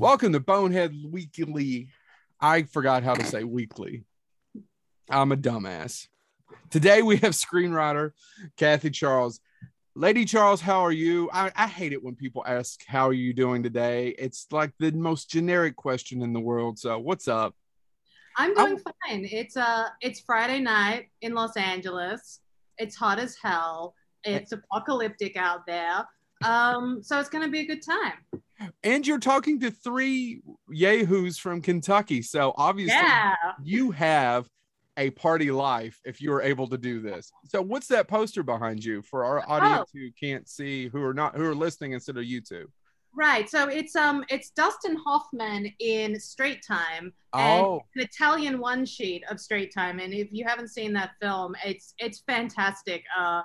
[0.00, 1.90] Welcome to Bonehead Weekly.
[2.40, 4.04] I forgot how to say weekly.
[5.10, 6.08] I'm a dumbass.
[6.70, 8.12] Today we have screenwriter
[8.56, 9.40] Kathy Charles.
[9.94, 11.28] Lady Charles, how are you?
[11.34, 14.14] I, I hate it when people ask, How are you doing today?
[14.18, 16.78] It's like the most generic question in the world.
[16.78, 17.54] So, what's up?
[18.38, 19.28] I'm doing fine.
[19.30, 22.40] It's uh it's Friday night in Los Angeles.
[22.78, 23.94] It's hot as hell.
[24.24, 26.06] It's apocalyptic out there.
[26.42, 28.12] Um, so it's gonna be a good time.
[28.82, 32.22] And you're talking to three yahoos from Kentucky.
[32.22, 33.34] So obviously Yeah.
[33.62, 34.46] you have
[34.96, 37.30] a party life if you are able to do this.
[37.46, 41.36] So what's that poster behind you for our audience who can't see, who are not
[41.36, 42.66] who are listening instead of YouTube?
[43.14, 43.48] Right.
[43.48, 49.24] So it's um it's Dustin Hoffman in Straight Time and Oh, an Italian one sheet
[49.30, 49.98] of Straight Time.
[50.00, 53.02] And if you haven't seen that film, it's it's fantastic.
[53.18, 53.42] Uh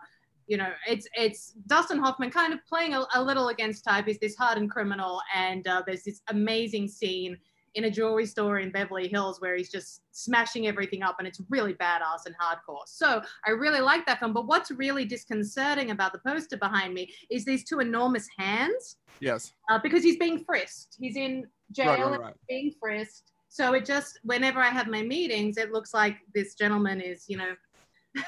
[0.47, 4.05] you know, it's it's Dustin Hoffman kind of playing a, a little against type.
[4.05, 7.37] He's this hardened criminal, and uh, there's this amazing scene
[7.75, 11.41] in a jewelry store in Beverly Hills where he's just smashing everything up, and it's
[11.49, 12.83] really badass and hardcore.
[12.85, 14.33] So I really like that film.
[14.33, 19.51] But what's really disconcerting about the poster behind me is these two enormous hands yes.
[19.69, 20.95] uh, because he's being frisked.
[20.99, 22.33] He's in jail Right, right, and right.
[22.47, 23.31] being frisked.
[23.49, 27.37] So it just, whenever I have my meetings, it looks like this gentleman is, you
[27.37, 27.55] know,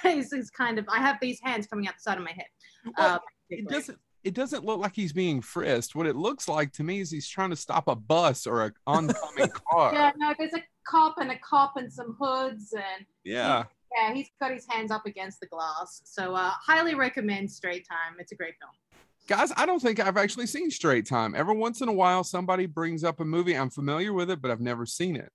[0.03, 2.47] he's, he's kind of, I have these hands coming out the side of my head.
[2.97, 5.95] Well, Uh, it doesn't it doesn't look like he's being frisked.
[5.95, 8.73] What it looks like to me is he's trying to stop a bus or a
[8.85, 9.93] oncoming car.
[9.93, 13.63] Yeah, no, there's a cop and a cop and some hoods and yeah.
[13.97, 16.01] yeah, he's got his hands up against the glass.
[16.03, 18.17] So uh, highly recommend Straight Time.
[18.19, 18.71] It's a great film.
[19.27, 21.33] Guys, I don't think I've actually seen Straight Time.
[21.33, 23.53] Every once in a while, somebody brings up a movie.
[23.53, 25.31] I'm familiar with it, but I've never seen it.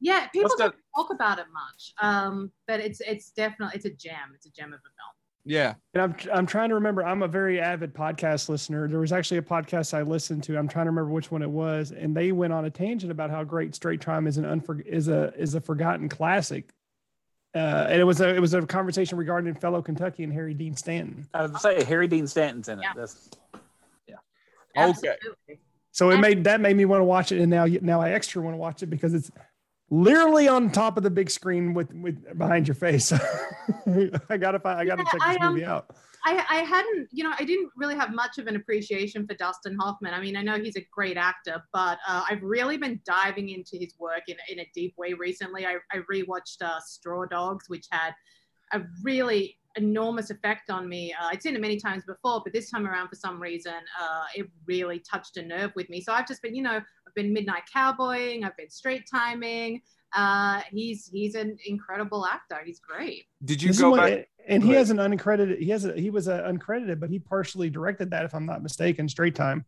[0.00, 3.90] Yeah, people What's don't talk about it much, um, but it's it's definitely it's a
[3.90, 4.32] gem.
[4.34, 5.14] It's a gem of a film.
[5.46, 5.74] Yeah.
[5.92, 7.04] And I'm I'm trying to remember.
[7.04, 8.88] I'm a very avid podcast listener.
[8.88, 10.58] There was actually a podcast I listened to.
[10.58, 13.30] I'm trying to remember which one it was, and they went on a tangent about
[13.30, 16.70] how great Straight Time is an unfor- is a is a forgotten classic.
[17.54, 20.76] Uh, and it was a it was a conversation regarding fellow Kentucky and Harry Dean
[20.76, 21.28] Stanton.
[21.34, 22.82] I was say Harry Dean Stanton's in it.
[22.82, 22.92] Yeah.
[22.96, 23.30] That's
[24.76, 24.88] Okay.
[24.88, 25.60] Absolutely.
[25.92, 28.42] So it made that made me want to watch it, and now now I extra
[28.42, 29.30] want to watch it because it's
[29.90, 33.12] literally on top of the big screen with with behind your face.
[34.28, 35.94] I gotta find, I gotta Yeah, check this I, um, movie out.
[36.26, 39.76] I, I hadn't, you know, I didn't really have much of an appreciation for Dustin
[39.78, 40.14] Hoffman.
[40.14, 43.76] I mean, I know he's a great actor, but uh, I've really been diving into
[43.76, 45.66] his work in, in a deep way recently.
[45.66, 48.14] I, I rewatched uh, Straw Dogs, which had
[48.72, 51.12] a really enormous effect on me.
[51.12, 54.24] Uh, I'd seen it many times before, but this time around, for some reason, uh,
[54.34, 56.00] it really touched a nerve with me.
[56.00, 59.82] So I've just been, you know, I've been midnight cowboying, I've been straight timing.
[60.16, 62.58] Uh, he's he's an incredible actor.
[62.64, 63.24] He's great.
[63.44, 64.28] Did you This go what- back?
[64.46, 65.58] and go he has an uncredited.
[65.58, 68.62] He has a he was a uncredited, but he partially directed that, if I'm not
[68.62, 69.08] mistaken.
[69.08, 69.64] Straight time.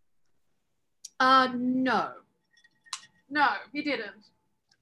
[1.19, 2.11] Uh, no,
[3.31, 4.13] no, he didn't.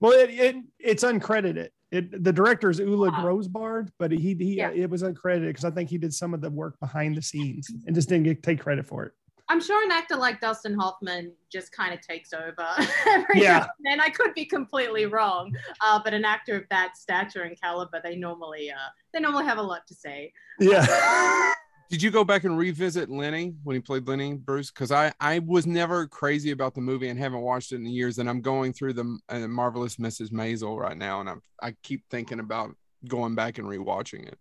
[0.00, 1.70] Well, it, it it's uncredited.
[1.94, 3.22] It the director is Ulu Ah.
[3.22, 4.70] Grosbard, but he he Yeah.
[4.70, 7.70] it was uncredited because I think he did some of the work behind the scenes
[7.86, 9.12] and just didn't get take credit for it.
[9.50, 12.66] I'm sure an actor like Dustin Hoffman just kind of takes over
[13.06, 13.58] every Yeah.
[13.58, 14.00] now and then.
[14.00, 18.16] I could be completely wrong, uh, but an actor of that stature and caliber, they
[18.16, 20.32] normally uh, they normally have a lot to say.
[20.58, 21.52] Yeah.
[21.90, 24.70] Did you go back and revisit Lenny when he played Lenny Bruce?
[24.70, 28.18] Because I I was never crazy about the movie and haven't watched it in years,
[28.18, 30.30] and I'm going through the uh, marvelous Mrs.
[30.30, 32.74] Maisel right now, and I'm I keep thinking about
[33.06, 34.38] going back and rewatching it.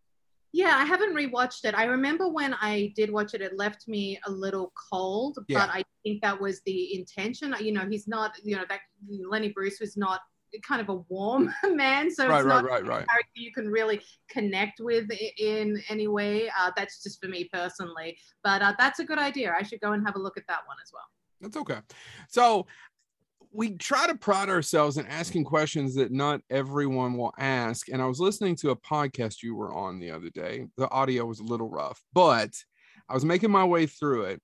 [0.55, 1.73] Yeah, I haven't rewatched it.
[1.73, 5.59] I remember when I did watch it, it left me a little cold, Yeah.
[5.65, 7.55] but I think that was the intention.
[7.59, 10.21] You know, he's not, you know, that Lenny Bruce was not
[10.61, 13.07] kind of a warm man, so Right, it's right, not right, right.
[13.07, 16.49] character you can really connect with in any way.
[16.49, 19.53] Uh, that's just for me personally, but uh, that's a good idea.
[19.57, 21.05] I should go and have a look at that one as well.
[21.41, 21.79] That's okay.
[22.29, 22.67] So
[23.51, 27.87] we try to pride ourselves in asking questions that not everyone will ask.
[27.89, 30.65] And I was listening to a podcast you were on the other day.
[30.77, 32.51] The audio was a little rough, but
[33.07, 34.41] I was making my way through it.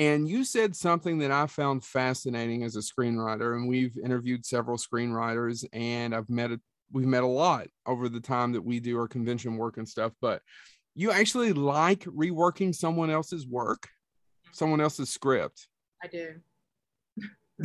[0.00, 3.54] And you said something that I found fascinating as a screenwriter.
[3.54, 6.60] And we've interviewed several screenwriters, and I've met a,
[6.90, 10.12] we've met a lot over the time that we do our convention work and stuff.
[10.22, 10.40] But
[10.94, 13.90] you actually like reworking someone else's work,
[14.52, 15.68] someone else's script
[16.02, 16.36] I do.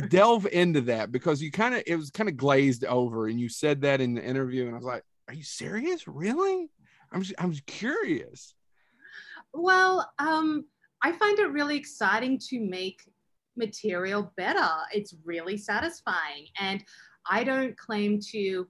[0.08, 3.48] delve into that because you kind of it was kind of glazed over and you
[3.48, 6.06] said that in the interview and I was like, "Are you serious?
[6.06, 6.70] Really?"
[7.10, 8.54] I'm just, I'm just curious.
[9.54, 10.66] Well, um,
[11.06, 13.00] I find it really exciting to make
[13.56, 14.68] material better.
[14.92, 16.48] It's really satisfying.
[16.58, 16.82] And
[17.30, 18.66] I don't claim to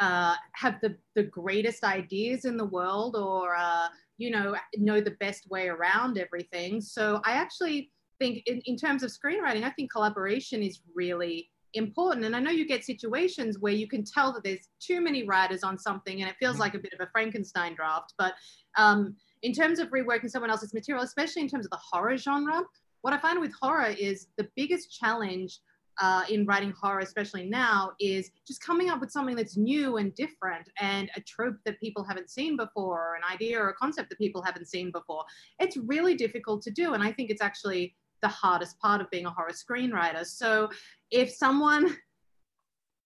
[0.00, 5.18] uh, have the, the greatest ideas in the world or, uh, you know, know the
[5.20, 6.80] best way around everything.
[6.80, 12.24] So I actually think, in, in terms of screenwriting, I think collaboration is really important.
[12.24, 15.62] And I know you get situations where you can tell that there's too many writers
[15.62, 18.14] on something and it feels like a bit of a Frankenstein draft.
[18.16, 18.32] But
[18.78, 22.62] um, in terms of reworking someone else's material, especially in terms of the horror genre,
[23.02, 25.60] what I find with horror is the biggest challenge
[26.00, 30.14] uh, in writing horror, especially now, is just coming up with something that's new and
[30.14, 34.08] different and a trope that people haven't seen before, or an idea or a concept
[34.08, 35.22] that people haven't seen before.
[35.60, 36.94] It's really difficult to do.
[36.94, 40.24] And I think it's actually the hardest part of being a horror screenwriter.
[40.24, 40.70] So
[41.10, 41.96] if someone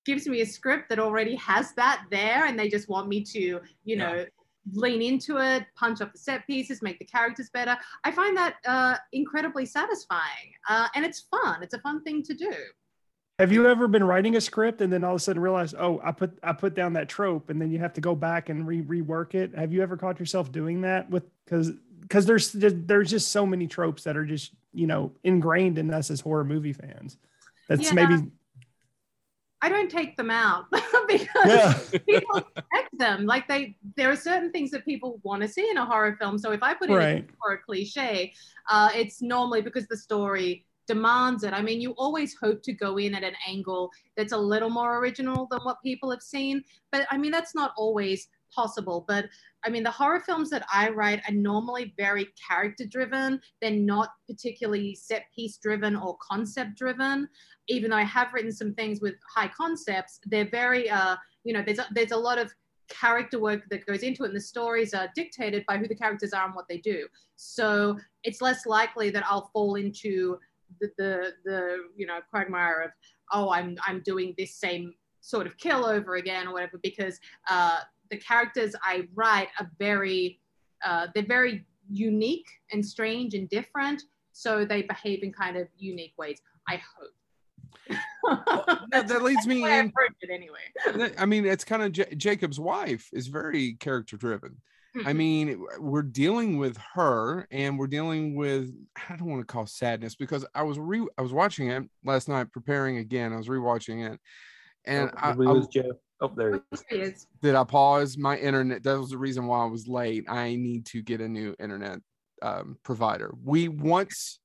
[0.07, 3.61] gives me a script that already has that there and they just want me to,
[3.85, 4.25] you know, yeah.
[4.73, 8.57] Lean into it, punch up the set pieces, make the characters better, I find that
[8.67, 10.53] uh, incredibly satisfying.
[10.69, 11.63] Uh, and it's fun.
[11.63, 12.53] It's a fun thing to do.
[13.39, 16.01] Have you ever been writing a script and then all of a sudden realize, oh,
[16.03, 18.67] I put I put down that trope, and then you have to go back and
[18.67, 19.57] re rework it?
[19.57, 21.71] Have you ever caught yourself doing that with because
[22.01, 26.11] because there's there's just so many tropes that are just you know ingrained in us
[26.11, 27.17] as horror movie fans.
[27.69, 27.93] That's yeah.
[27.93, 28.29] maybe
[29.61, 30.67] I don't take them out
[31.09, 33.27] because people expect them.
[33.27, 36.39] Like they, there are certain things that people want to see in a horror film.
[36.39, 37.25] So if I put in right.
[37.29, 38.33] a horror cliche,
[38.71, 41.53] uh, it's normally because the story demands it.
[41.53, 44.99] I mean, you always hope to go in at an angle that's a little more
[44.99, 46.63] original than what people have seen.
[46.91, 49.05] But I mean, that's not always possible.
[49.07, 49.27] But
[49.65, 53.41] I mean, the horror films that I write are normally very character driven.
[53.61, 57.29] They're not particularly set piece driven or concept driven.
[57.69, 61.63] Even though I have written some things with high concepts, they're very, uh, you know,
[61.65, 62.53] there's a, there's a lot of
[62.89, 66.33] character work that goes into it and the stories are dictated by who the characters
[66.33, 67.07] are and what they do
[67.37, 70.39] so it's less likely that i'll fall into
[70.81, 72.91] the, the, the you know quagmire of
[73.33, 77.19] oh I'm I'm doing this same sort of kill over again or whatever because
[77.51, 77.79] uh,
[78.11, 80.41] the characters I write are very
[80.85, 84.03] uh, they're very unique and strange and different
[84.33, 86.39] so they behave in kind of unique ways
[86.69, 89.93] I hope well, that, that leads me in
[90.31, 94.59] anyway I mean it's kind of J- Jacob's wife is very character driven
[94.97, 95.19] I mm-hmm.
[95.19, 98.75] mean, we're dealing with her and we're dealing with
[99.09, 102.29] I don't want to call sadness because I was re I was watching it last
[102.29, 103.33] night preparing again.
[103.33, 104.19] I was rewatching it.
[104.87, 105.93] And oh, I, lose I, Joe.
[106.21, 106.61] Oh, there
[106.91, 107.27] he is.
[107.43, 108.83] Did I pause my internet?
[108.83, 110.25] That was the reason why I was late.
[110.29, 112.01] I need to get a new internet
[112.43, 113.33] um, provider.
[113.45, 114.41] We once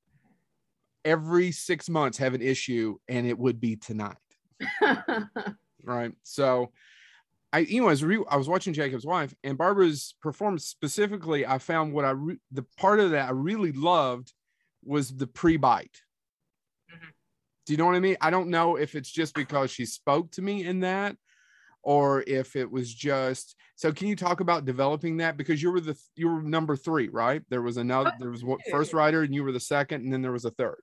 [1.04, 4.18] every six months have an issue, and it would be tonight.
[5.84, 6.12] right.
[6.24, 6.72] So
[7.54, 11.60] I, you know, as re- I was watching Jacob's wife and Barbara's performance specifically, I
[11.60, 14.34] found what I re- the part of that I really loved
[14.84, 16.02] was the pre-bite.
[16.92, 17.10] Mm-hmm.
[17.66, 18.18] Do you know what I mean?
[18.22, 21.16] I don't know if it's just because she spoke to me in that,
[21.84, 23.56] or if it was just.
[23.76, 27.10] So, can you talk about developing that because you were the you were number three,
[27.10, 27.42] right?
[27.50, 28.14] There was another.
[28.20, 30.52] There was one first writer, and you were the second, and then there was a
[30.52, 30.82] third.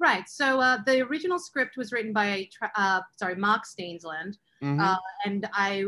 [0.00, 0.28] Right.
[0.28, 4.80] So uh, the original script was written by uh, sorry Mark Steensland, mm-hmm.
[4.80, 5.86] uh, and I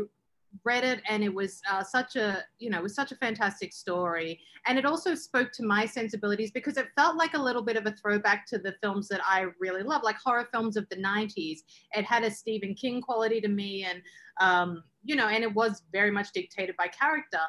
[0.65, 3.73] read it and it was uh, such a you know it was such a fantastic
[3.73, 4.39] story.
[4.67, 7.85] And it also spoke to my sensibilities because it felt like a little bit of
[7.85, 11.59] a throwback to the films that i really love like horror films of the 90s
[11.93, 14.01] it had a stephen king quality to me and
[14.39, 17.39] um, you know and it was very much dictated by character.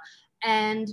[0.45, 0.89] And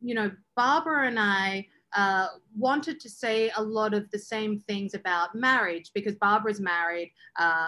[0.00, 1.66] you know barbara and i
[1.96, 7.12] uh, wanted to say a lot of the same things about marriage because barbara's married
[7.38, 7.66] uh,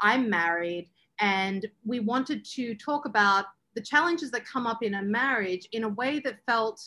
[0.00, 0.88] i'm married
[1.20, 5.84] and we wanted to talk about the challenges that come up in a marriage in
[5.84, 6.80] a way that felt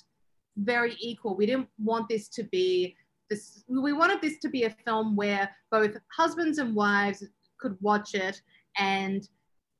[0.57, 1.35] very equal.
[1.35, 2.95] We didn't want this to be
[3.29, 7.23] this, we wanted this to be a film where both husbands and wives
[7.59, 8.41] could watch it
[8.77, 9.27] and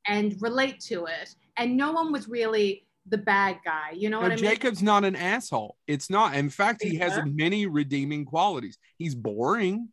[0.08, 1.36] and relate to it.
[1.58, 3.92] And no one was really the bad guy.
[3.94, 4.46] You know no, what I mean?
[4.46, 5.78] Jacob's not an asshole.
[5.88, 6.36] It's not.
[6.36, 8.78] In fact, he has many redeeming qualities.
[8.98, 9.90] He's boring.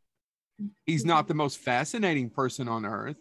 [0.86, 3.16] He's not the most fascinating person on earth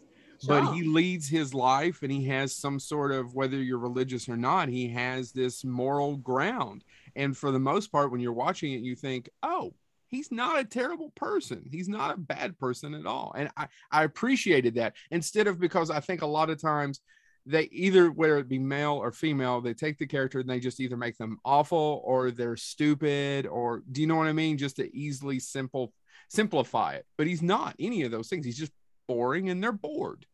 [0.47, 4.37] but he leads his life and he has some sort of whether you're religious or
[4.37, 6.83] not he has this moral ground.
[7.15, 9.73] And for the most part when you're watching it you think oh
[10.07, 11.63] he's not a terrible person.
[11.69, 13.33] He's not a bad person at all.
[13.37, 17.01] And i i appreciated that instead of because i think a lot of times
[17.45, 20.79] they either whether it be male or female they take the character and they just
[20.79, 24.57] either make them awful or they're stupid or do you know what i mean?
[24.57, 25.93] Just to easily simple
[26.29, 27.05] simplify it.
[27.17, 28.45] But he's not any of those things.
[28.45, 28.71] He's just
[29.09, 30.25] boring and they're bored.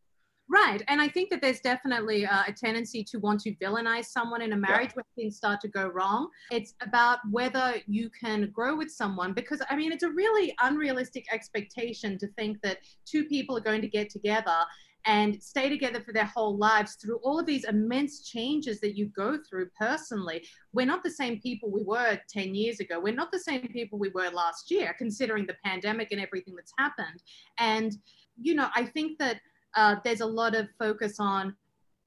[0.48, 0.84] Right.
[0.88, 4.54] And I think that there's definitely uh, a tendency to want to villainize someone in
[4.54, 4.98] a marriage yeah.
[4.98, 6.28] when things start to go wrong.
[6.52, 11.26] It's about whether you can grow with someone because, I mean, it's a really unrealistic
[11.34, 14.58] expectation to think that two people are going to get together
[15.06, 19.06] and stay together for their whole lives through all of these immense changes that you
[19.16, 20.44] go through personally.
[20.74, 23.00] We're not the same people we were 10 years ago.
[23.00, 26.74] We're not the same people we were last year, considering the pandemic and everything that's
[26.78, 27.22] happened.
[27.60, 27.96] And
[28.42, 29.40] you know, I think that
[29.76, 31.56] uh, there's a lot of focus on,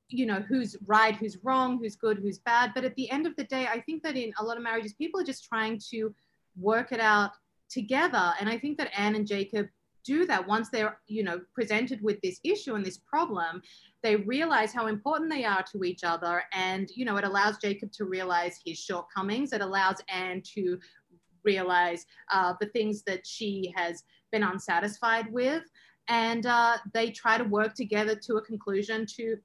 [0.08, 2.72] you know, who's right, who's wrong, who's good, who's bad.
[2.74, 4.94] But at the end of the day, I think that in a lot of marriages,
[4.94, 6.14] people are just trying to
[6.56, 7.32] work it out
[7.68, 8.32] together.
[8.40, 9.68] And I think that Anne and Jacob
[10.04, 13.60] do that once they're, you know, presented with this issue and this problem.
[14.02, 16.42] They realize how important they are to each other.
[16.54, 19.52] And, you know, it allows Jacob to realize his shortcomings.
[19.52, 20.78] It allows Anne to
[21.44, 25.64] realize uh, the things that she has been unsatisfied with.
[26.08, 29.36] And uh, they try to work together to a conclusion to,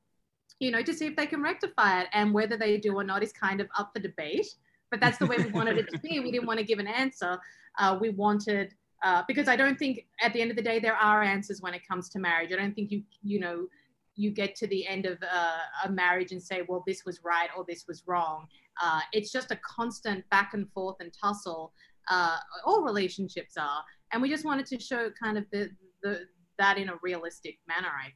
[0.60, 2.08] you know, to see if they can rectify it.
[2.13, 4.48] And whether they do or not is kind of up for debate.
[4.89, 6.20] But that's the way we wanted it to be.
[6.20, 7.39] We didn't want to give an answer.
[7.79, 10.96] Uh, we wanted, uh, because I don't think at the end of the day there
[10.96, 12.51] are answers when it comes to marriage.
[12.53, 13.67] I don't think you, you know,
[14.15, 17.50] you get to the end of uh, a marriage and say, well, this was right
[17.58, 18.48] or this was wrong.
[18.82, 21.74] Uh, it's just a constant back and forth and tussle.
[22.10, 25.72] Uh, all relationships are, and we just wanted to show kind of the,
[26.03, 27.89] the that in a realistic manner.
[27.89, 28.15] I think.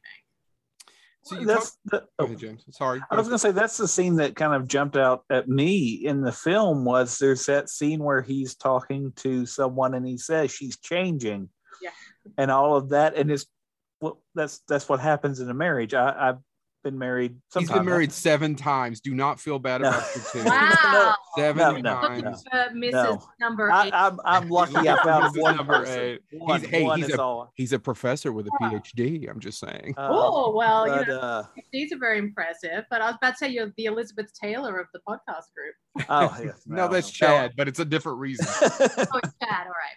[1.24, 2.64] So you that's talk- the, oh, ahead, James.
[2.70, 3.00] Sorry.
[3.10, 6.22] I was gonna say that's the scene that kind of jumped out at me in
[6.22, 10.78] the film was there's that scene where he's talking to someone and he says she's
[10.78, 11.50] changing,
[11.82, 11.90] Yeah.
[12.38, 13.46] and all of that, and it's
[14.00, 15.92] well that's that's what happens in a marriage.
[15.92, 16.38] I, I've
[16.90, 17.32] been married.
[17.32, 17.78] He's Sometime.
[17.78, 19.00] been married seven times.
[19.00, 19.88] Do not feel bad No.
[19.88, 20.44] about your two.
[20.44, 21.14] Wow.
[21.36, 22.44] Seven No, no, times.
[22.50, 22.92] for Mrs.
[22.92, 23.22] No.
[23.40, 23.92] Number I, eight.
[23.94, 26.00] I'm I'm lucky I found This one number person.
[26.00, 26.20] eight.
[26.32, 27.52] One, He's- hey, one he's is a- all.
[27.54, 29.28] He's a professor with a PhD.
[29.30, 29.94] I'm just saying.
[29.98, 32.84] Uh, oh well, you know, uh, these are very impressive.
[32.90, 36.06] But I was about to say you're the Elizabeth Taylor of the podcast group.
[36.08, 37.26] oh yes, No, that's no.
[37.26, 38.46] Chad, but it's a different reason.
[38.48, 39.66] Oh, it's Chad.
[39.66, 39.96] All right.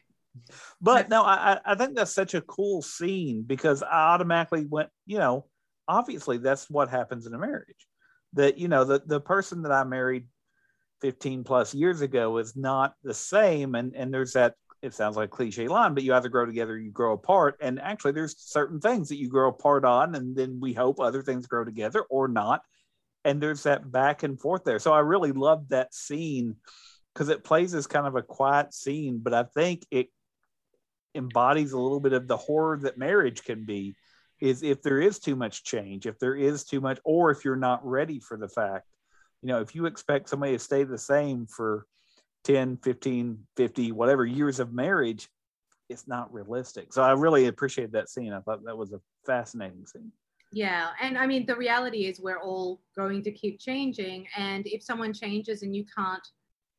[0.81, 4.89] but no, I I- I think that's such a cool scene because I automatically went,
[5.05, 5.45] you know,
[5.87, 7.87] obviously that's what happens in a marriage.
[8.33, 10.27] That you know the the person that I married
[11.01, 14.55] 15 plus years ago is not the same, and and there's that.
[14.81, 18.13] It sounds like cliche line, but you either grow together, you grow apart, and actually
[18.13, 21.63] there's certain things that you grow apart on, and then we hope other things grow
[21.63, 22.61] together or not.
[23.23, 24.79] And there's that back and forth there.
[24.79, 26.55] So I really loved that scene
[27.13, 30.07] because it plays as kind of a quiet scene, but I think it
[31.13, 33.95] embodies a little bit of the horror that marriage can be
[34.41, 37.55] is if there is too much change if there is too much or if you're
[37.55, 38.87] not ready for the fact
[39.41, 41.85] you know if you expect somebody to stay the same for
[42.43, 45.29] 10 15 50 whatever years of marriage
[45.91, 46.93] it's not realistic.
[46.93, 48.33] So i really appreciated that scene.
[48.33, 50.11] I thought that was a fascinating scene.
[50.53, 54.83] Yeah, and I mean the reality is we're all going to keep changing, and if
[54.83, 56.25] someone changes and you can't,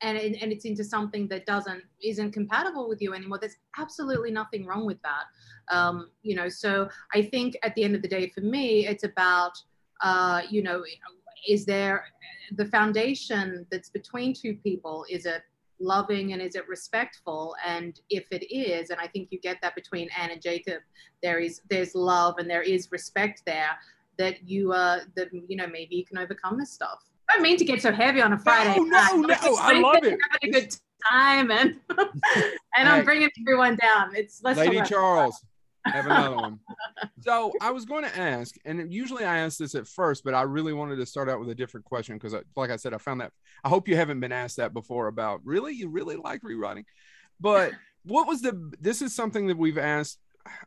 [0.03, 4.67] and and it's into something that doesn't isn't compatible with you anymore, there's absolutely nothing
[4.67, 5.75] wrong with that.
[5.75, 9.05] Um, you know, so I think at the end of the day, for me, it's
[9.05, 9.53] about
[10.03, 10.83] uh, you know,
[11.49, 12.05] is there
[12.57, 15.07] the foundation that's between two people?
[15.09, 15.43] Is it
[15.83, 19.75] loving and is it respectful and if it is and i think you get that
[19.75, 20.81] between anne and jacob
[21.23, 23.71] there is there's love and there is respect there
[24.17, 27.57] that you uh that you know maybe you can overcome this stuff i don't mean
[27.57, 29.11] to get so heavy on a friday no, night.
[29.17, 30.19] no, It's I love it.
[30.31, 30.77] having a good
[31.11, 32.09] time and and
[32.75, 32.83] Hey.
[32.85, 35.45] i'm bringing everyone down it's let's Lady Charles,
[35.85, 36.61] have another one.
[37.23, 40.43] So I was going to ask, and usually I ask this at first, but I
[40.43, 42.99] really wanted to start out with a different question because, uh, like I said, I
[42.99, 43.33] found that
[43.65, 46.85] I hope you haven't been asked that before about really you really like rewriting.
[47.41, 47.73] But
[48.05, 48.73] what was the?
[48.81, 50.19] This is something that we've asked.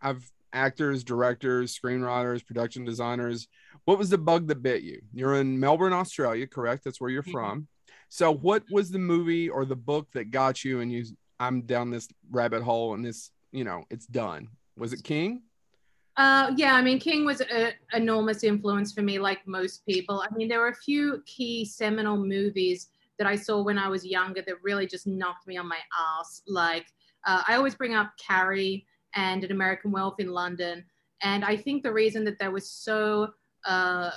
[0.01, 3.47] I've actors, directors, screenwriters, production designers.
[3.83, 5.01] What was the bug that bit you?
[5.13, 6.83] You're in Melbourne, Australia, correct?
[6.83, 7.31] That's where you're Mhm.
[7.31, 7.67] from.
[8.09, 11.05] So, what was the movie or the book that got you and you?
[11.39, 14.47] I'm down this rabbit hole and this, you know, it's done.
[14.77, 15.43] Was it King?
[16.17, 20.21] Uh, yeah, I mean, King was an enormous influence for me, like most people.
[20.21, 24.05] I mean, there were a few key seminal movies that I saw when I was
[24.05, 25.79] younger that really just knocked me on my
[26.17, 26.41] ass.
[26.47, 26.85] Like,
[27.25, 28.85] uh, I always bring up Carrie
[29.15, 30.83] and An American Werewolf in London.
[31.21, 33.29] And I think the reason that they were so
[33.65, 34.11] uh,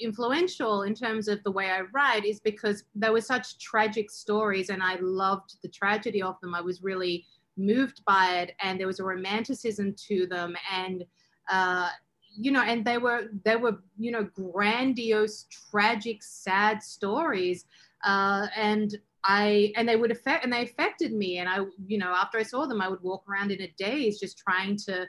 [0.00, 4.70] influential in terms of the way I write is because there were such tragic stories
[4.70, 6.54] and I loved the tragedy of them.
[6.54, 11.04] I was really moved by it and there was a romanticism to them and
[11.50, 11.88] uh,
[12.36, 17.64] you know and they were they were you know grandiose tragic sad stories
[18.04, 18.96] uh, and
[19.28, 22.42] i and they would affect and they affected me and i you know after i
[22.42, 25.06] saw them i would walk around in a daze just trying to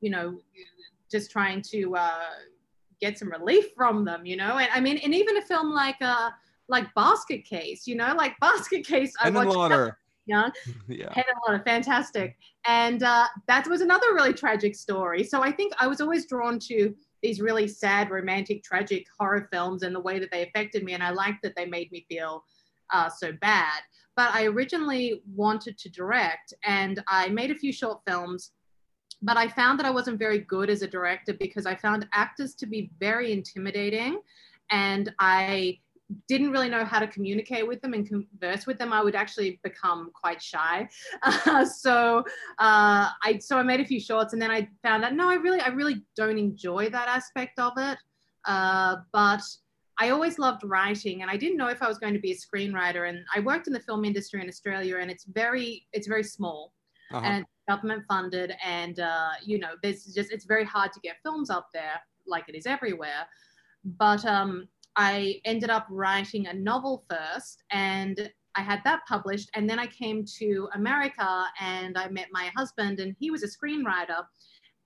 [0.00, 0.38] you know
[1.10, 2.30] just trying to uh,
[3.00, 5.96] get some relief from them you know and i mean and even a film like
[6.02, 6.30] uh
[6.68, 9.98] like basket case you know like basket case i And then watched Lauder.
[10.26, 10.52] young
[10.88, 11.12] Yeah.
[11.16, 12.36] And Water, fantastic.
[12.66, 15.24] And uh, that was another really tragic story.
[15.24, 19.82] So I think I was always drawn to these really sad, romantic, tragic horror films
[19.82, 20.92] and the way that they affected me.
[20.92, 22.44] And I liked that they made me feel
[22.92, 23.80] uh, so bad.
[24.16, 28.52] But I originally wanted to direct and I made a few short films
[29.24, 32.54] but I found that I wasn't very good as a director because I found actors
[32.56, 34.20] to be very intimidating
[34.70, 35.78] and I
[36.28, 39.60] didn't really know how to communicate with them and converse with them, I would actually
[39.62, 40.88] become quite shy.
[41.22, 42.18] Uh, so
[42.58, 45.34] uh, I so I made a few shorts, and then I found out no, I
[45.34, 47.98] really I really don't enjoy that aspect of it.
[48.44, 49.40] Uh, but
[49.98, 52.36] I always loved writing, and I didn't know if I was going to be a
[52.36, 53.08] screenwriter.
[53.08, 56.72] And I worked in the film industry in Australia, and it's very it's very small.
[57.12, 57.24] Uh-huh.
[57.24, 61.48] And government funded and uh, you know there's just it's very hard to get films
[61.48, 63.26] up there like it is everywhere
[63.84, 69.50] but um, I ended up writing a novel first and I had that published.
[69.54, 73.46] And then I came to America and I met my husband, and he was a
[73.46, 74.24] screenwriter.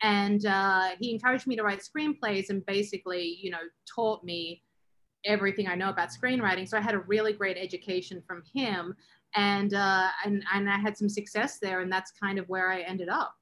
[0.03, 3.59] And uh, he encouraged me to write screenplays and basically, you know,
[3.93, 4.63] taught me
[5.27, 6.69] everything I know about screenwriting.
[6.69, 8.95] So I had a really great education from him.
[9.35, 11.81] And, uh, and, and I had some success there.
[11.81, 13.35] And that's kind of where I ended up.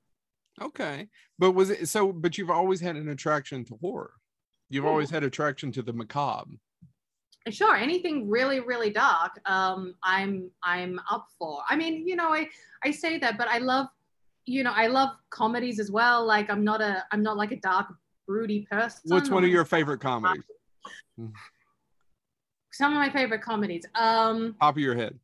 [0.61, 1.09] Okay.
[1.39, 2.13] But was it so?
[2.13, 4.13] But you've always had an attraction to horror.
[4.71, 6.57] You've always had attraction to the macabre.
[7.51, 11.63] Sure, anything really, really dark, um, I'm I'm up for.
[11.69, 12.49] I mean, you know, I
[12.83, 13.89] I say that, but I love,
[14.47, 16.25] you know, I love comedies as well.
[16.25, 17.89] Like I'm not a I'm not like a dark,
[18.27, 19.01] broody person.
[19.05, 20.45] What's one of your favorite comedies?
[22.75, 23.85] Some of my favorite comedies.
[23.95, 25.19] Um, Top of your head.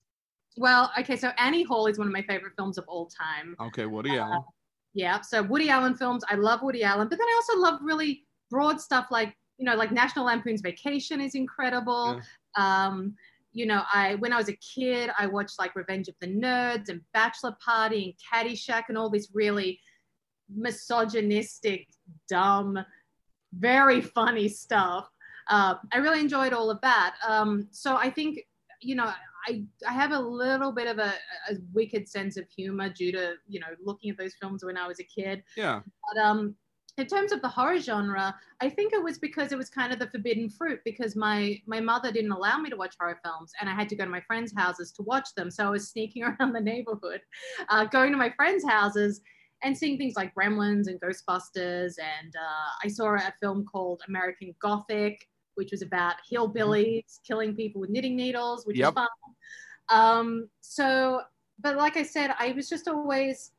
[0.57, 3.57] Well, okay, so Annie Hall is one of my favorite films of all time.
[3.61, 4.43] Okay, Woody uh, Allen.
[4.95, 6.25] Yeah, so Woody Allen films.
[6.29, 9.75] I love Woody Allen, but then I also love really broad stuff like you know
[9.77, 12.21] like National Lampoon's Vacation is incredible.
[12.57, 12.87] Yeah.
[12.87, 13.15] Um,
[13.53, 16.89] you know, I when I was a kid, I watched like Revenge of the Nerds
[16.89, 19.81] and Bachelor Party and Caddyshack and all this really
[20.55, 21.87] misogynistic,
[22.29, 22.79] dumb,
[23.53, 25.09] very funny stuff.
[25.51, 27.17] Uh, I really enjoyed all of that.
[27.27, 28.41] Um, so I think,
[28.81, 29.13] you know,
[29.49, 31.13] I, I have a little bit of a,
[31.51, 34.87] a wicked sense of humor due to, you know, looking at those films when I
[34.87, 35.43] was a kid.
[35.57, 35.81] Yeah.
[36.15, 36.55] But um,
[36.99, 39.99] in terms of the horror genre, I think it was because it was kind of
[39.99, 43.69] the forbidden fruit because my my mother didn't allow me to watch horror films and
[43.69, 45.51] I had to go to my friends' houses to watch them.
[45.51, 47.21] So I was sneaking around the neighborhood,
[47.69, 49.21] uh, going to my friends' houses
[49.63, 51.95] and seeing things like Gremlins and Ghostbusters.
[51.99, 57.81] And uh, I saw a film called American Gothic, which was about hillbillies killing people
[57.81, 58.95] with knitting needles, which yep.
[58.95, 59.09] was fun.
[59.99, 61.23] Um, so,
[61.61, 63.53] but like I said, I was just always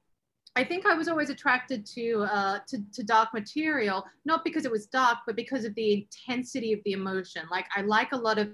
[0.56, 4.72] I think I was always attracted to, uh, to, to dark material, not because it
[4.72, 7.44] was dark, but because of the intensity of the emotion.
[7.50, 8.50] Like I like a lot of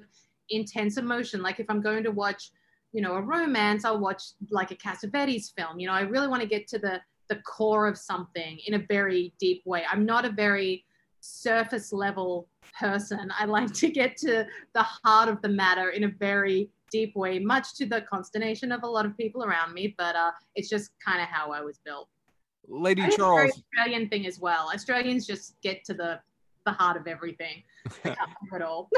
[0.49, 1.41] intense emotion.
[1.41, 2.51] Like if I'm going to watch,
[2.93, 4.21] you know, a romance, I'll watch
[4.51, 5.79] like a Cassavetes film.
[5.79, 8.85] You know, I really want to get to the the core of something in a
[8.87, 9.83] very deep way.
[9.91, 10.85] I'm not a very
[11.19, 12.47] surface level
[12.79, 13.31] person.
[13.37, 17.39] I like to get to the heart of the matter in a very deep way,
[17.39, 19.95] much to the consternation of a lot of people around me.
[19.97, 22.07] But uh, it's just kind of how I was built.
[22.67, 23.51] Lady Charles.
[23.51, 24.71] Australian thing as well.
[24.73, 26.19] Australians just get to the
[26.65, 27.63] the heart of everything.
[28.53, 28.89] at all.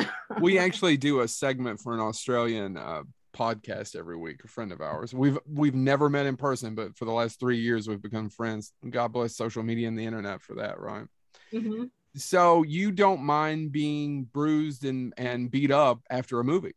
[0.41, 3.03] we actually do a segment for an Australian uh,
[3.33, 4.43] podcast every week.
[4.43, 5.13] A friend of ours.
[5.13, 8.73] We've we've never met in person, but for the last three years we've become friends.
[8.89, 11.05] God bless social media and the internet for that, right?
[11.53, 11.85] Mm-hmm.
[12.15, 16.75] So you don't mind being bruised and and beat up after a movie?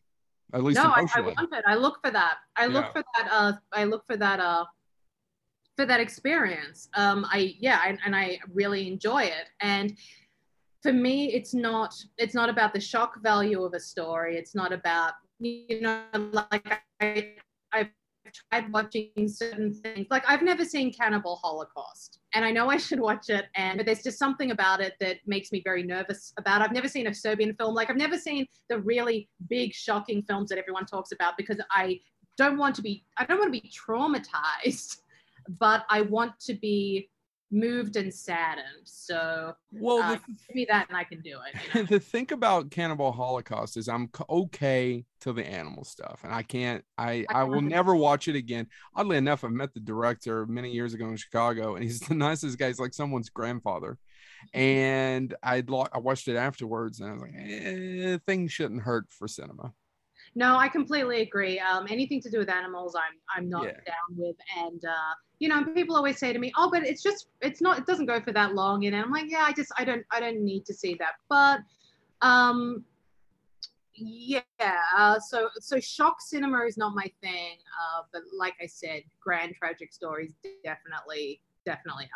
[0.54, 1.64] At least no, I, I, want it.
[1.66, 2.36] I look for that.
[2.56, 2.92] I look yeah.
[2.92, 3.28] for that.
[3.32, 4.38] Uh, I look for that.
[4.38, 4.64] Uh,
[5.76, 6.88] for that experience.
[6.94, 9.48] Um, I yeah, I, and I really enjoy it.
[9.60, 9.96] And
[10.82, 11.94] for me, it's not.
[12.18, 14.36] It's not about the shock value of a story.
[14.36, 17.34] It's not about you know like I,
[17.72, 17.88] I've
[18.30, 20.06] tried watching certain things.
[20.10, 23.46] Like I've never seen Cannibal Holocaust, and I know I should watch it.
[23.54, 26.62] And but there's just something about it that makes me very nervous about.
[26.62, 27.74] I've never seen a Serbian film.
[27.74, 32.00] Like I've never seen the really big, shocking films that everyone talks about because I
[32.36, 33.04] don't want to be.
[33.16, 34.98] I don't want to be traumatized,
[35.58, 37.08] but I want to be
[37.52, 38.66] moved and saddened.
[38.84, 41.60] So well, uh, give me that and I can do it.
[41.74, 41.86] You know?
[41.86, 46.84] the thing about Cannibal Holocaust is I'm okay to the animal stuff, and I can't.
[46.96, 48.66] I I will never watch it again.
[48.96, 52.58] Oddly enough, I met the director many years ago in Chicago, and he's the nicest
[52.58, 52.68] guy.
[52.68, 53.98] He's like someone's grandfather.
[54.54, 55.62] And I
[55.92, 59.72] I watched it afterwards, and I was like, eh, things shouldn't hurt for cinema.
[60.34, 61.58] No, I completely agree.
[61.58, 63.72] Um, anything to do with animals, I'm I'm not yeah.
[63.72, 64.36] down with.
[64.58, 67.78] And uh, you know, people always say to me, "Oh, but it's just it's not
[67.78, 70.20] it doesn't go for that long." And I'm like, "Yeah, I just I don't I
[70.20, 71.60] don't need to see that." But
[72.26, 72.84] um,
[73.94, 74.40] yeah,
[74.96, 77.58] uh, so so shock cinema is not my thing.
[77.78, 80.32] Uh, but like I said, grand tragic stories
[80.64, 82.08] definitely definitely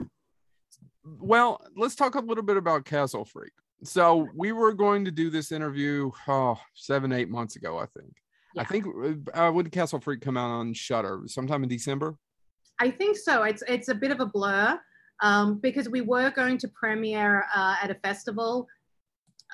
[0.00, 0.06] are.
[1.04, 3.52] Well, let's talk a little bit about Castle Freak
[3.84, 8.14] so we were going to do this interview oh, seven, eight months ago, I think.
[8.54, 8.62] Yeah.
[8.62, 8.86] I think
[9.34, 12.16] uh, when Castle Freak come out on Shudder Sometime in December.
[12.78, 13.44] I think so.
[13.44, 14.78] It's it's a bit of a blur
[15.20, 18.68] um, because we were going to premiere uh, at a festival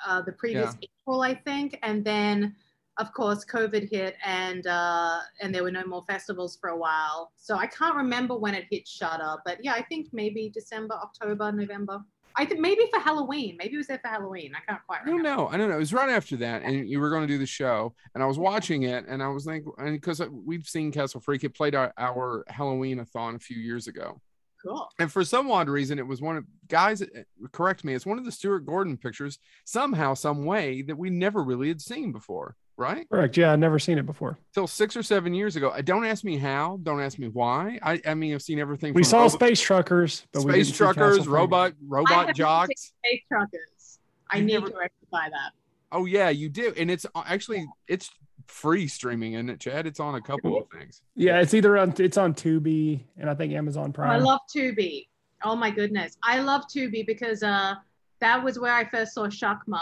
[0.07, 2.55] uh, the previous April, I think, and then
[2.99, 7.33] of course COVID hit and uh, and there were no more festivals for a while.
[7.37, 11.53] So I can't remember when it hit Shudder, but yeah, I think maybe December, October,
[11.53, 12.01] November.
[12.39, 13.57] I think maybe for Halloween.
[13.59, 14.53] Maybe it was there for Halloween.
[14.55, 15.49] I can't quite I don't know.
[15.49, 15.75] I don't know.
[15.77, 18.27] It was right after that, and you were going to do the show, and I
[18.27, 21.75] was watching it, and I was like, and because we've seen Castle Freak, it played
[21.75, 24.21] our, our Halloween a thon a few years ago,
[24.65, 24.89] Cool.
[25.01, 27.03] and for some odd reason, it was one of guys.
[27.03, 27.07] uh,
[27.53, 27.95] Correct me.
[27.95, 31.81] It's one of the Stuart Gordon pictures, somehow, some way that we never really had
[31.81, 33.07] seen before, right?
[33.11, 33.37] Correct.
[33.37, 34.39] Yeah, I've never seen it before.
[34.55, 35.71] Till six or seven years ago.
[35.71, 36.79] I don't ask me how.
[36.83, 37.79] Don't ask me why.
[37.83, 38.95] I, I mean, I've seen everything.
[38.95, 41.35] We saw Robo- space truckers, but we space didn't truckers, Castle Freak.
[41.35, 42.93] robot, I robot have jocks.
[43.05, 43.99] Space truckers.
[44.31, 45.51] I You've need never- to rectify that.
[45.91, 48.11] Oh yeah, you do, and it's uh, actually it's
[48.47, 49.87] free streaming, isn't it, Chad?
[49.87, 51.01] It's on a couple of things.
[51.17, 54.11] Yeah, it's either on it's on Tubi and I think Amazon Oh, Prime.
[54.11, 55.07] I love Tubi.
[55.45, 56.19] Oh my goodness.
[56.23, 57.75] I love Tubi because uh
[58.21, 59.81] that was where I first saw Shakma,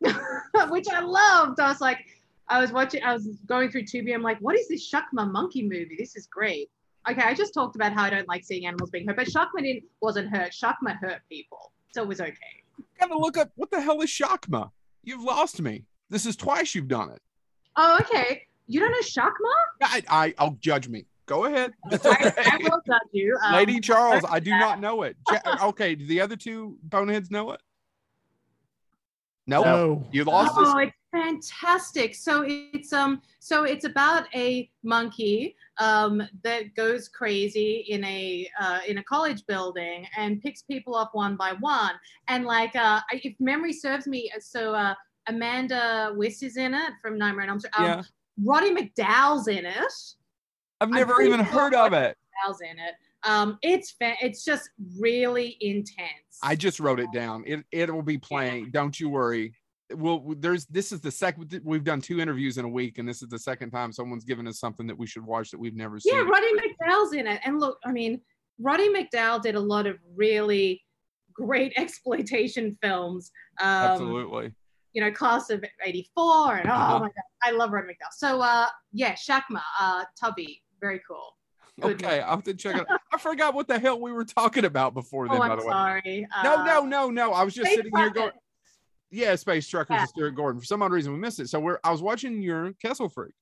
[0.70, 1.60] which I loved.
[1.60, 1.98] I was like,
[2.48, 4.14] I was watching, I was going through Tubi.
[4.14, 5.96] I'm like, what is this Shakma monkey movie?
[5.98, 6.70] This is great.
[7.08, 9.60] Okay, I just talked about how I don't like seeing animals being hurt, but Shakma
[9.62, 10.52] didn't wasn't hurt.
[10.52, 12.34] Shakma hurt people, so it was okay.
[12.98, 14.70] Gotta look up what the hell is Shakma.
[15.02, 15.84] You've lost me.
[16.08, 17.20] This is twice you've done it.
[17.76, 18.46] Oh, okay.
[18.66, 19.52] You don't know Shakma?
[19.82, 21.04] I, I I'll judge me.
[21.26, 23.36] Go ahead, I, I will judge you.
[23.42, 24.24] Um, Lady Charles.
[24.28, 25.16] I do not know it.
[25.62, 27.60] Okay, do the other two boneheads know it?
[29.46, 29.64] Nope.
[29.66, 30.06] No.
[30.10, 30.68] You lost us.
[30.68, 32.14] Oh, it's fantastic.
[32.14, 38.80] So it's um so it's about a monkey um that goes crazy in a uh,
[38.86, 41.92] in a college building and picks people off one by one.
[42.28, 44.94] And like uh if memory serves me, so uh
[45.26, 47.72] Amanda Wyss is in it from Nightmare on Elm Street.
[47.78, 48.02] Um, Yeah,
[48.44, 49.92] Roddy McDowall's in it.
[50.80, 52.16] I've I'm never even heard of it.
[52.46, 52.94] McDowall's in it.
[53.26, 56.38] Um, it's fa- it's just really intense.
[56.42, 57.44] I just wrote it down.
[57.46, 58.70] It it will be playing.
[58.70, 59.54] Don't you worry.
[59.94, 61.60] Well, there's this is the second.
[61.64, 64.46] We've done two interviews in a week, and this is the second time someone's given
[64.48, 66.14] us something that we should watch that we've never seen.
[66.14, 67.40] Yeah, Roddy McDowall's in it.
[67.44, 68.20] And look, I mean,
[68.58, 70.82] Roddy McDowall did a lot of really
[71.34, 73.30] great exploitation films.
[73.60, 74.52] Um, Absolutely.
[74.94, 76.56] You know, Class of 84.
[76.58, 76.98] And oh Uh-huh.
[77.00, 78.12] my God, I love Roddy McDowall.
[78.12, 81.36] So, uh, yeah, Shakma, uh, Tubi, very cool.
[81.82, 82.88] Okay, I'll have to check it.
[82.88, 83.00] out.
[83.12, 85.36] I forgot what the hell we were talking about before then.
[85.36, 86.26] Oh, by the way, sorry.
[86.44, 87.32] no, Uh, no, no, no.
[87.32, 88.30] I was just sitting here going,
[89.10, 90.00] yeah, Space Truckers Yeah.
[90.00, 90.60] and Stuart Gordon.
[90.60, 91.48] For some odd reason, we missed it.
[91.48, 93.34] So we're I was watching your Castle Freak,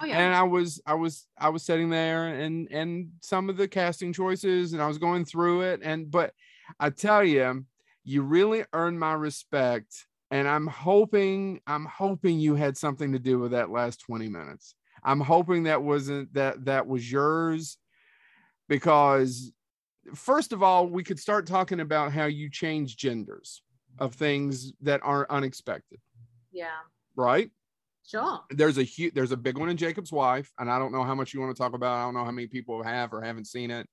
[0.00, 0.18] Oh, yeah.
[0.18, 4.12] and I was I was I was sitting there and and some of the casting
[4.12, 6.32] choices, and I was going through it, and but
[6.80, 7.64] I tell you,
[8.04, 13.38] you really earned my respect, and I'm hoping I'm hoping you had something to do
[13.38, 14.74] with that last 20 minutes.
[15.06, 17.78] I'm hoping that wasn't that that was yours
[18.68, 19.52] because
[20.14, 23.62] first of all, we could start talking about how you change genders
[23.98, 26.00] of things that aren't unexpected,
[26.52, 26.80] yeah,
[27.14, 27.50] right?
[28.06, 28.40] sure.
[28.50, 31.14] There's a huge, there's a big one in Jacob's wife, and I don't know how
[31.14, 31.96] much you want to talk about.
[31.96, 33.88] I don't know how many people have or haven't seen it,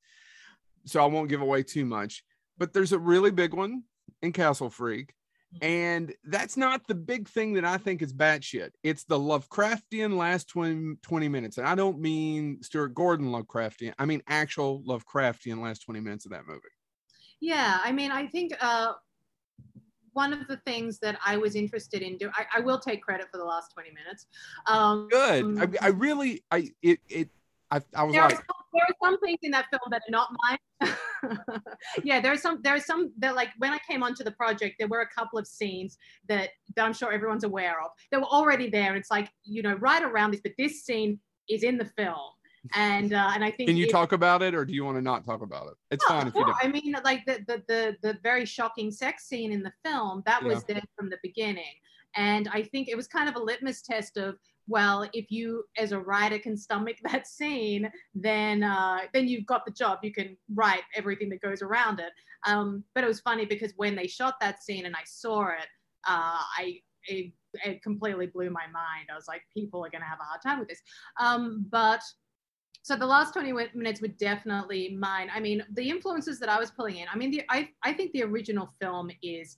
[0.85, 2.23] so I won't give away too much.
[2.57, 3.83] But there's a really big one
[4.21, 5.13] in Castle Freak,
[5.61, 8.71] and that's not the big thing that I think is batshit.
[8.83, 13.93] It's the Lovecraftian last 20, 20 minutes, and I don't mean Stuart Gordon Lovecraftian.
[13.99, 16.61] I mean actual Lovecraftian last 20 minutes of that movie.
[17.39, 18.93] Yeah, I mean, I think uh,
[20.13, 23.27] one of the things that I was interested in doing, I, I will take credit
[23.31, 24.27] for the last 20 minutes.
[24.67, 25.77] Um, Good.
[25.81, 27.29] I, I really, I it it.
[27.73, 28.39] I, I was there, are some,
[28.71, 30.95] there are some things in that film that are not mine.
[32.03, 32.59] yeah, there are some.
[32.61, 35.39] There are some that, like, when I came onto the project, there were a couple
[35.39, 37.89] of scenes that, that I'm sure everyone's aware of.
[38.11, 38.95] They were already there.
[38.95, 42.29] It's like you know, right around this, but this scene is in the film,
[42.75, 44.97] and uh, and I think can you it- talk about it or do you want
[44.97, 45.73] to not talk about it?
[45.89, 46.55] It's fine if you don't.
[46.61, 50.43] I mean, like the, the the the very shocking sex scene in the film that
[50.43, 51.73] was there from the beginning,
[52.15, 55.91] and I think it was kind of a litmus test of well, if you as
[55.91, 59.99] a writer can stomach that scene, then uh, then you've got the job.
[60.03, 62.11] You can write everything that goes around it.
[62.45, 65.67] Um, but it was funny because when they shot that scene and I saw it,
[66.07, 67.33] uh, I it,
[67.65, 69.09] it completely blew my mind.
[69.11, 70.81] I was like, people are going to have a hard time with this.
[71.19, 72.01] Um, but
[72.83, 75.29] so the last 20 minutes were definitely mine.
[75.33, 77.07] I mean, the influences that I was pulling in.
[77.11, 79.57] I mean, the, I I think the original film is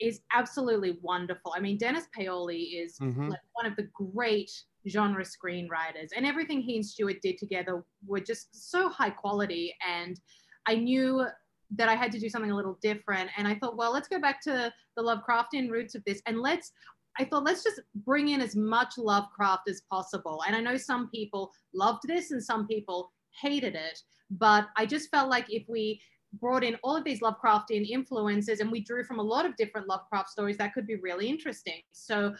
[0.00, 1.52] is absolutely wonderful.
[1.56, 3.30] I mean, Dennis Paoli is Mhm.
[3.30, 4.50] like one of the great
[4.88, 9.74] genre screenwriters, and everything he and Stuart did together were just so high quality.
[9.86, 10.20] And
[10.66, 11.26] I knew
[11.70, 13.30] that I had to do something a little different.
[13.36, 16.72] And I thought, well, let's go back to the Lovecraftian roots of this, and let's.
[17.18, 20.42] I thought let's just bring in as much Lovecraft as possible.
[20.46, 25.10] And I know some people loved this and some people hated it, but I just
[25.10, 26.02] felt like if we
[26.40, 29.88] brought in all of these Lovecraftian influences and we drew from a lot of different
[29.88, 31.80] Lovecraft stories, that could be really interesting.
[31.92, 32.34] So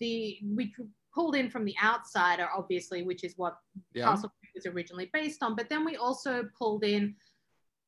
[0.00, 0.74] the we
[1.14, 3.56] pulled in from the outsider, obviously, which is what
[3.94, 4.06] Yeah.
[4.06, 7.14] Castle was originally based on, but then we also pulled in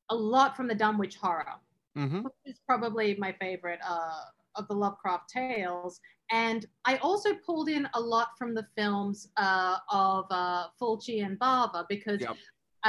[0.09, 1.59] a lot from the Dunwich horror
[1.95, 4.21] hmm which is probably my favorite uh,
[4.55, 5.99] of the Lovecraft tales.
[6.31, 11.39] And I also pulled in a lot from the films uh, of uh, Fulci and
[11.39, 12.37] Bava because Yep.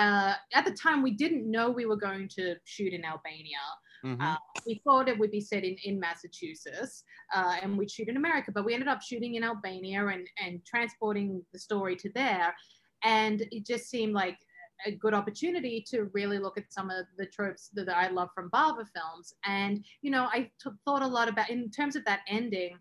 [0.01, 3.65] Uh, at the time we didn't know we were going to shoot in Albania.
[4.03, 6.95] hmm Uh, we thought it would be set in, in Massachusetts
[7.35, 10.55] uh, and we'd shoot in America, but we ended up shooting in Albania and, and
[10.73, 12.55] transporting the story to there.
[13.03, 14.39] And it just seemed like
[14.85, 18.51] a good opportunity to really look at some of the tropes that I love from
[18.51, 19.27] Bava films.
[19.45, 22.79] And, you know, I t- thought a lot about, in terms of that ending,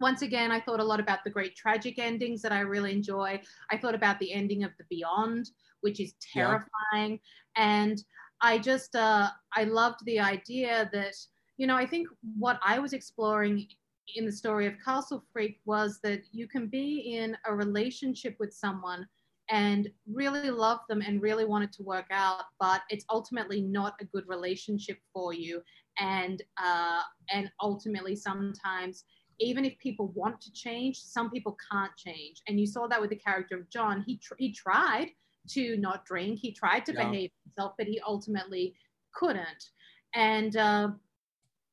[0.00, 3.30] once again, I thought a lot about the great tragic endings that I really enjoy.
[3.72, 6.58] I thought about the ending of The Beyond, which is Yeah.
[6.92, 7.20] terrifying.
[7.56, 8.02] And
[8.40, 11.14] I just, uh, I loved the idea that,
[11.56, 13.66] you know, I think what I was exploring
[14.14, 18.52] in the story of Castle Freak was that you can be in a relationship with
[18.54, 19.06] someone
[19.50, 23.94] and really love them and really want it to work out, but it's ultimately not
[24.00, 25.62] a good relationship for you.
[25.98, 29.04] And uh, and ultimately, sometimes
[29.40, 32.42] even if people want to change, some people can't change.
[32.46, 34.04] And you saw that with the character of John.
[34.06, 35.08] He tr- he tried
[35.50, 37.04] to not drink, he tried to Yeah.
[37.04, 38.74] behave himself, but he ultimately
[39.12, 39.70] couldn't.
[40.14, 40.88] And uh,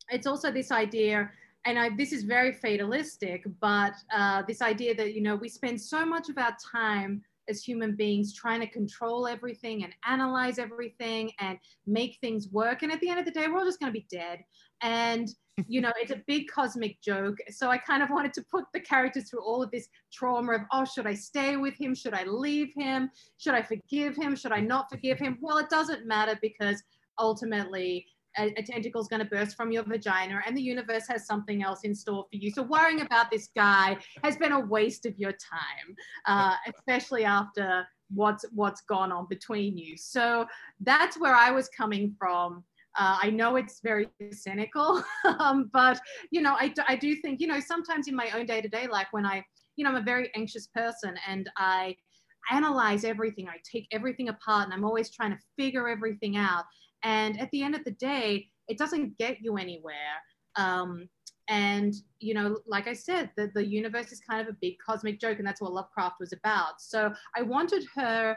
[0.10, 1.32] it's also this idea
[1.66, 5.82] and I, this is very fatalistic, but uh, this idea that you know we spend
[5.82, 11.32] so much of our time as human beings trying to control everything and analyze everything
[11.40, 13.92] and make things work, and at the end of the day, we're all just going
[13.92, 14.44] to be dead.
[14.82, 15.28] And
[15.68, 17.38] you know, it's a big cosmic joke.
[17.50, 20.62] So I kind of wanted to put the characters through all of this trauma of,
[20.74, 21.96] oh, should I stay with him?
[21.96, 23.10] Should I leave him?
[23.38, 24.36] Should I forgive him?
[24.36, 25.38] Should I not forgive him?
[25.42, 26.84] Well, it doesn't matter because
[27.18, 28.06] ultimately
[28.38, 31.64] a, a tentacle is going to burst from your vagina and the universe has something
[31.64, 32.52] else in store for you.
[32.52, 37.88] So worrying about this guy has been a waste of your time, uh, especially after
[38.14, 39.98] what's what's gone on between you.
[39.98, 40.46] So
[40.82, 42.64] that's where I was coming from.
[42.98, 45.04] Uh, I know it's very cynical,
[45.40, 46.00] um, but
[46.32, 48.88] you know, I, I do think you know sometimes in my own day to day
[48.88, 49.44] life when I,
[49.76, 51.96] you know, I'm a very anxious person and I
[52.52, 53.48] analyze everything.
[53.48, 56.64] I take everything apart and I'm always trying to figure everything out.
[57.04, 59.96] And at the end of the day, it doesn't get you anywhere.
[60.56, 61.08] Um,
[61.48, 65.20] and you know, like I said, the, the universe is kind of a big cosmic
[65.20, 66.80] joke, and that's what Lovecraft was about.
[66.82, 68.36] So I wanted her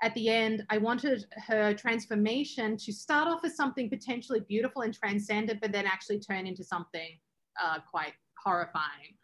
[0.00, 4.94] at the end, I wanted her transformation to start off as something potentially beautiful and
[4.94, 7.18] transcendent, but then actually turn into something
[7.62, 9.16] uh, quite horrifying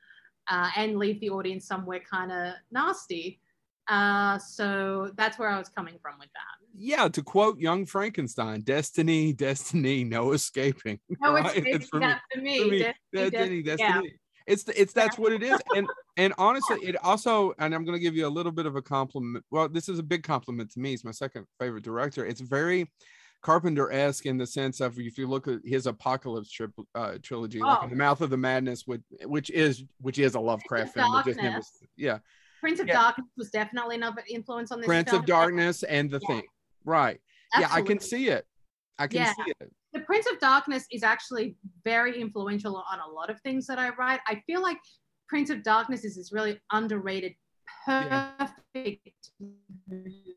[0.49, 3.41] uh, and leave the audience somewhere kind of nasty.
[3.87, 6.67] Uh, so that's where I was coming from with that.
[6.77, 11.67] Yeah, to quote Young Frankenstein, "Destiny, destiny, no escaping." No, it's, Right?
[11.67, 12.15] it's for me.
[12.33, 12.59] for me.
[12.59, 14.17] For me, Destiny, Destiny, Destiny, yeah.
[14.47, 17.97] It's the, it's that's what it is, and and honestly, it also, and I'm going
[17.97, 19.45] to give you a little bit of a compliment.
[19.51, 20.91] Well, this is a big compliment to me.
[20.91, 22.27] He's my second favorite director.
[22.27, 22.91] It's very
[23.43, 27.79] Carpenter-esque in the sense of if you look at his Apocalypse trip, uh, trilogy, like
[27.81, 27.85] Oh.
[27.85, 31.23] in the Mouth of the Madness, which which is which is a Lovecraft film.
[31.27, 31.61] just never-
[31.97, 32.19] yeah,
[32.61, 32.95] Prince of Yeah.
[32.95, 34.87] Darkness was definitely another influence on this.
[34.87, 35.21] Prince film.
[35.21, 36.27] of Darkness and the Yeah.
[36.37, 36.43] thing,
[36.85, 37.21] right?
[37.59, 38.47] Yeah, I can see it.
[38.99, 39.33] I can Yeah.
[39.35, 39.73] see it.
[39.95, 43.91] The Prince of Darkness is actually very influential on a lot of things that I
[43.91, 44.21] write.
[44.27, 44.77] I feel like
[45.29, 47.35] Prince of Darkness is this really underrated,
[47.87, 48.35] Yeah.
[48.39, 49.31] perfect
[49.87, 50.37] movie.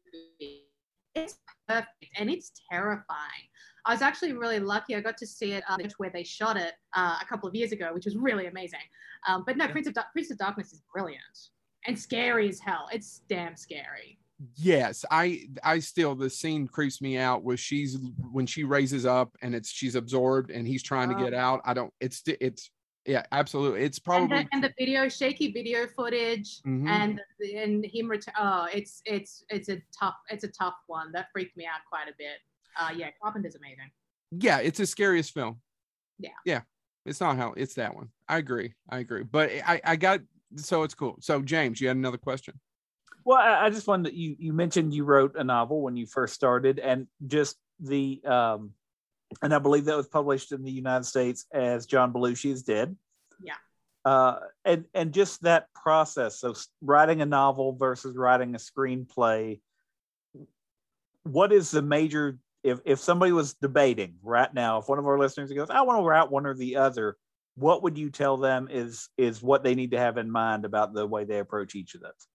[1.15, 3.48] It's perfect and it's terrifying.
[3.86, 4.96] I was actually really lucky.
[4.96, 7.72] I got to see it um, where they shot it uh, a couple of years
[7.72, 8.80] ago, which was really amazing.
[9.28, 9.72] Um, but no, Yeah.
[9.72, 11.24] Prince of Prince of Darkness is brilliant
[11.88, 12.88] and scary as hell.
[12.91, 14.20] It's damn scary.
[14.56, 17.97] Yes i i still the scene creeps me out where she's
[18.32, 21.23] when she raises up and it's she's absorbed and he's trying to Oh.
[21.23, 22.69] get out i don't it's it's
[23.08, 26.88] yeah absolutely it's And probably the, and the video, shaky video footage, Mhm.
[26.88, 27.21] and
[27.56, 31.58] and him ret- oh it's it's it's a tough it's a tough one that freaked
[31.58, 32.38] me out quite a bit
[32.80, 33.89] uh yeah carpenter's amazing
[34.32, 35.60] yeah it's the scariest film
[36.19, 36.30] Yeah.
[36.45, 36.62] yeah
[37.06, 40.19] it's not how it's that one i agree i agree but i i got
[40.58, 42.60] so it's cool so james you had another question
[43.28, 46.06] Well, I, I just wanted to, you you mentioned you wrote a novel when you
[46.06, 48.72] first started, and just the um,
[49.42, 52.96] and I believe that was published in the United States as John Belushi is dead.
[53.44, 53.56] Yeah.
[54.06, 59.60] Uh, and and just that process of writing a novel versus writing a screenplay.
[61.24, 62.40] What is the major?
[62.63, 66.00] If if somebody was debating right now, if one of our listeners goes, I want
[66.00, 67.18] to write one or the other,
[67.56, 70.94] what would you tell them is is what they need to have in mind about
[70.94, 72.28] the way they approach each of those?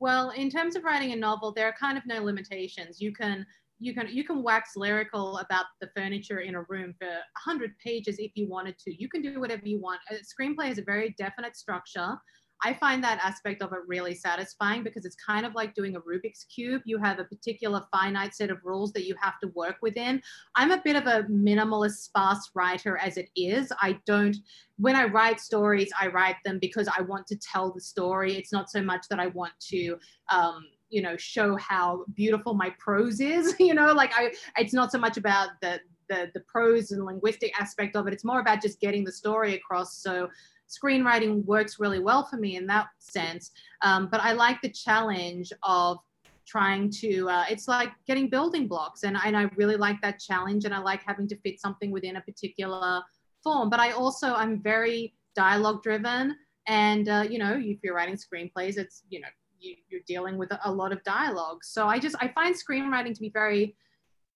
[0.00, 3.00] Well, in terms of writing a novel, there are kind of no limitations.
[3.00, 3.46] You can
[3.80, 8.16] you can you can wax lyrical about the furniture in a room for 100 pages
[8.18, 8.94] if you wanted to.
[9.00, 10.00] You can do whatever you want.
[10.10, 12.16] A screenplay has a very definite structure.
[12.64, 16.00] I find that aspect of it really satisfying because it's kind of like doing a
[16.00, 16.80] Rubik's Cube.
[16.86, 20.22] You have a particular finite set of rules that you have to work within.
[20.56, 23.70] I'm a bit of a minimalist, sparse writer as it is.
[23.82, 24.36] I don't,
[24.78, 28.34] when I write stories, I write them because I want to tell the story.
[28.34, 29.98] It's not so much that I want to,
[30.30, 33.54] um, you know, show how beautiful my prose is.
[33.60, 37.52] you know, like I, it's not so much about the, the, the prose and linguistic
[37.60, 38.14] aspect of it.
[38.14, 39.98] It's more about just getting the story across.
[39.98, 40.30] So
[40.76, 43.50] screenwriting works really well for me in that sense.
[43.82, 45.98] Um, but I like the challenge of
[46.46, 49.02] trying to, uh, it's like getting building blocks.
[49.02, 50.64] And, and I really like that challenge.
[50.64, 53.02] And I like having to fit something within a particular
[53.42, 53.70] form.
[53.70, 56.36] But I also, I'm very dialogue driven.
[56.66, 60.50] And, uh, you know, if you're writing screenplays, it's, you know, you, you're dealing with
[60.64, 61.64] a lot of dialogue.
[61.64, 63.76] So I just, I find screenwriting to be very,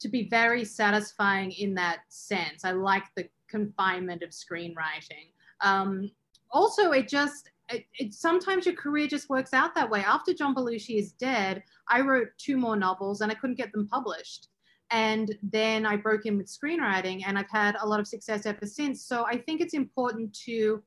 [0.01, 2.65] to be very satisfying in that sense.
[2.65, 5.33] I like the confinement of screenwriting.
[5.61, 6.11] Um,
[6.51, 10.01] also, it just it, it, sometimes your career just works out that way.
[10.01, 13.87] After John Belushi is dead, I wrote two more novels and I couldn't get them
[13.87, 14.49] published.
[14.91, 18.65] And then I broke in with screenwriting and I've had a lot of success ever
[18.65, 19.05] since.
[19.05, 20.83] So I think it's important to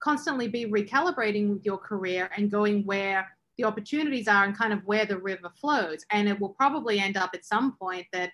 [0.00, 3.26] constantly be recalibrating with your career and going where
[3.58, 6.04] the opportunities are and kind of where the river flows.
[6.10, 8.30] And it will probably end up at some point that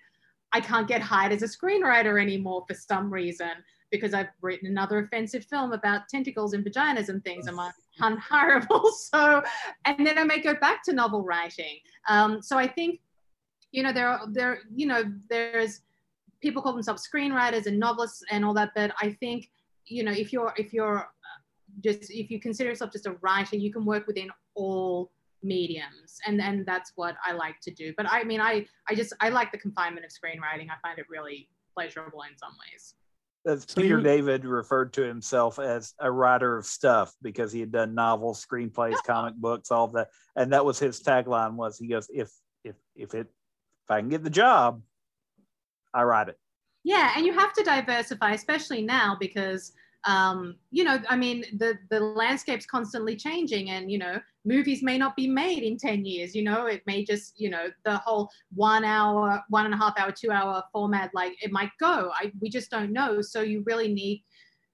[0.53, 3.51] I can't get hired as a screenwriter anymore for some reason
[3.91, 7.47] because I've written another offensive film about tentacles and vaginas and things.
[7.47, 7.59] I'm
[8.01, 8.91] unhireable.
[9.13, 9.43] So,
[9.85, 11.79] and then I may go back to novel writing.
[12.07, 13.01] Um, so I think,
[13.71, 15.81] you know, there are there, you know, there's
[16.41, 18.71] people call themselves screenwriters and novelists and all that.
[18.75, 19.49] But I think,
[19.85, 21.05] you know, if you're if you're
[21.83, 25.11] just if you consider yourself just a writer, you can work within all
[25.43, 29.11] mediums and and that's what i like to do but i mean i i just
[29.21, 32.93] i like the confinement of screenwriting i find it really pleasurable in some ways
[33.45, 37.95] as Peter David referred to himself as a writer of stuff because he had done
[37.95, 41.55] novels, screenplays, comic books, all of that, and that was his tagline.
[41.55, 42.31] Was he goes if
[42.63, 44.81] if if it if I can get the job,
[45.93, 46.37] I write it.
[46.83, 49.73] Yeah, and you have to diversify, especially now because
[50.05, 54.97] um, you know, I mean, the the landscape's constantly changing, and you know, movies may
[54.97, 56.35] not be made in ten years.
[56.35, 59.93] You know, it may just, you know, the whole one hour, one and a half
[59.97, 62.11] hour, two hour format, like it might go.
[62.13, 63.21] I we just don't know.
[63.21, 64.23] So you really need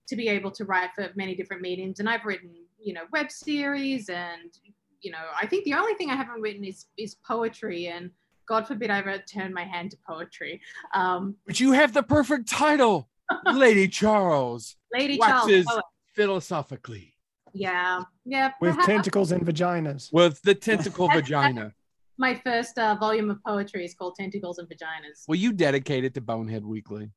[0.08, 2.00] to be able to write for many different mediums.
[2.00, 4.58] And I've written, you know, web series, and
[5.02, 8.12] you know, I think the only thing I haven't written is is poetry and.
[8.50, 10.62] God forbid I ever turn my hand to poetry.
[10.94, 13.10] Um, but you have the perfect title.
[13.54, 14.78] Lady Charles.
[14.94, 15.84] Lady waxes Charles.
[16.14, 17.17] philosophically.
[17.58, 18.02] Yeah.
[18.26, 18.52] Yeah.
[18.62, 20.12] with perhaps tentacles and vaginas.
[20.14, 21.74] With the tentacle vagina.
[22.20, 25.28] My first uh, volume of poetry is called Tentacles and Vaginas.
[25.28, 27.12] Will you dedicate it to Bonehead Weekly?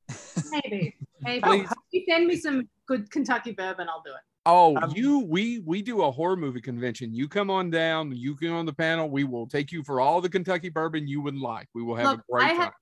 [0.50, 0.94] Maybe.
[1.22, 1.40] Maybe.
[1.40, 1.68] Please.
[1.70, 4.20] If you send me some good Kentucky bourbon, I'll do it.
[4.44, 7.14] Oh, Um, you we we do a horror movie convention.
[7.14, 9.08] You come on down, you get on the panel.
[9.08, 11.68] We will take you for all the Kentucky bourbon you would like.
[11.74, 12.60] We will have Look, a great I time.
[12.60, 12.72] have-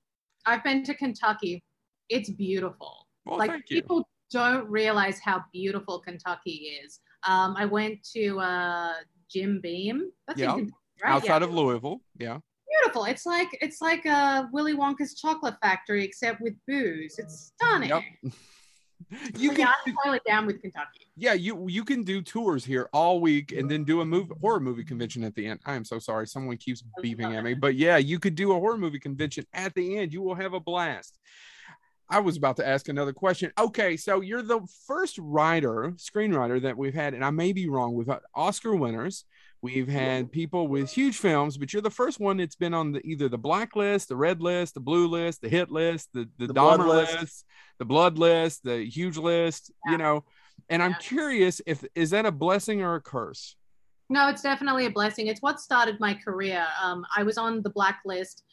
[0.45, 1.63] I've been to Kentucky.
[2.09, 3.07] It's beautiful.
[3.25, 3.81] well, like thank you.
[3.81, 6.99] people don't realize how beautiful Kentucky is.
[7.27, 8.93] Um, I went to uh,
[9.29, 10.09] Jim Beam.
[10.27, 10.53] That's Yeah.
[10.53, 11.11] Kentucky, right?
[11.11, 11.47] Outside Yeah.
[11.47, 12.39] of Louisville, yeah.
[12.81, 13.05] beautiful.
[13.05, 17.17] It's like it's like a Willy Wonka's chocolate factory, except with booze.
[17.19, 17.89] It's stunning.
[17.89, 18.03] Yep.
[19.37, 21.07] You can, yeah, I'm totally down with Kentucky.
[21.15, 24.59] yeah, you you can do tours here all week and then do a movie horror
[24.59, 25.61] movie convention at the end.
[25.65, 28.55] I am so sorry, someone keeps beeping at me, but yeah, you could do a
[28.59, 30.13] horror movie convention at the end.
[30.13, 31.17] You will have a blast.
[32.09, 33.51] I was about to ask another question.
[33.59, 37.93] Okay, so you're the first writer, screenwriter that we've had, and I may be wrong.
[37.93, 39.25] We've had Oscar winners,
[39.61, 43.05] we've had people with huge films, but you're the first one that's been on the
[43.05, 46.53] either the blacklist, the red list, the blue list, the hit list, the the, The
[46.53, 47.19] Dahmer list.
[47.19, 47.45] list.
[47.77, 49.71] the blood list, the huge list.
[49.85, 49.91] Yeah.
[49.91, 50.23] You know,
[50.69, 53.55] and I'm curious if is that a blessing or a curse?
[54.09, 55.27] No, it's definitely a blessing.
[55.27, 56.65] It's what started my career.
[56.83, 58.43] Um, I was on the blacklist,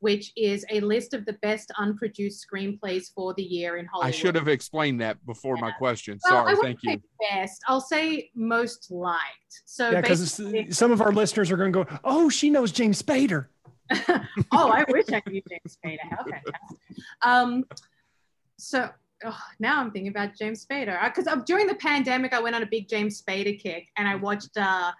[0.00, 4.14] which is a list of the best unproduced screenplays for the year in Hollywood.
[4.14, 6.18] I should have explained that before my question.
[6.24, 6.90] Well, Sorry, wouldn't thank you.
[6.92, 7.62] say Best.
[7.68, 9.62] I'll say most liked.
[9.66, 10.40] So Yeah, because
[10.70, 13.46] some of our listeners are going to go, "Oh, she knows James Spader."
[14.08, 15.98] oh, I wish I knew James Spader.
[16.08, 16.54] How fantastic.
[17.22, 17.64] Um,
[18.58, 18.88] so
[19.24, 22.66] oh, now I'm thinking about James Spader because during the pandemic, I went on a
[22.66, 24.56] big James Spader kick and I watched.
[24.56, 24.92] Uh,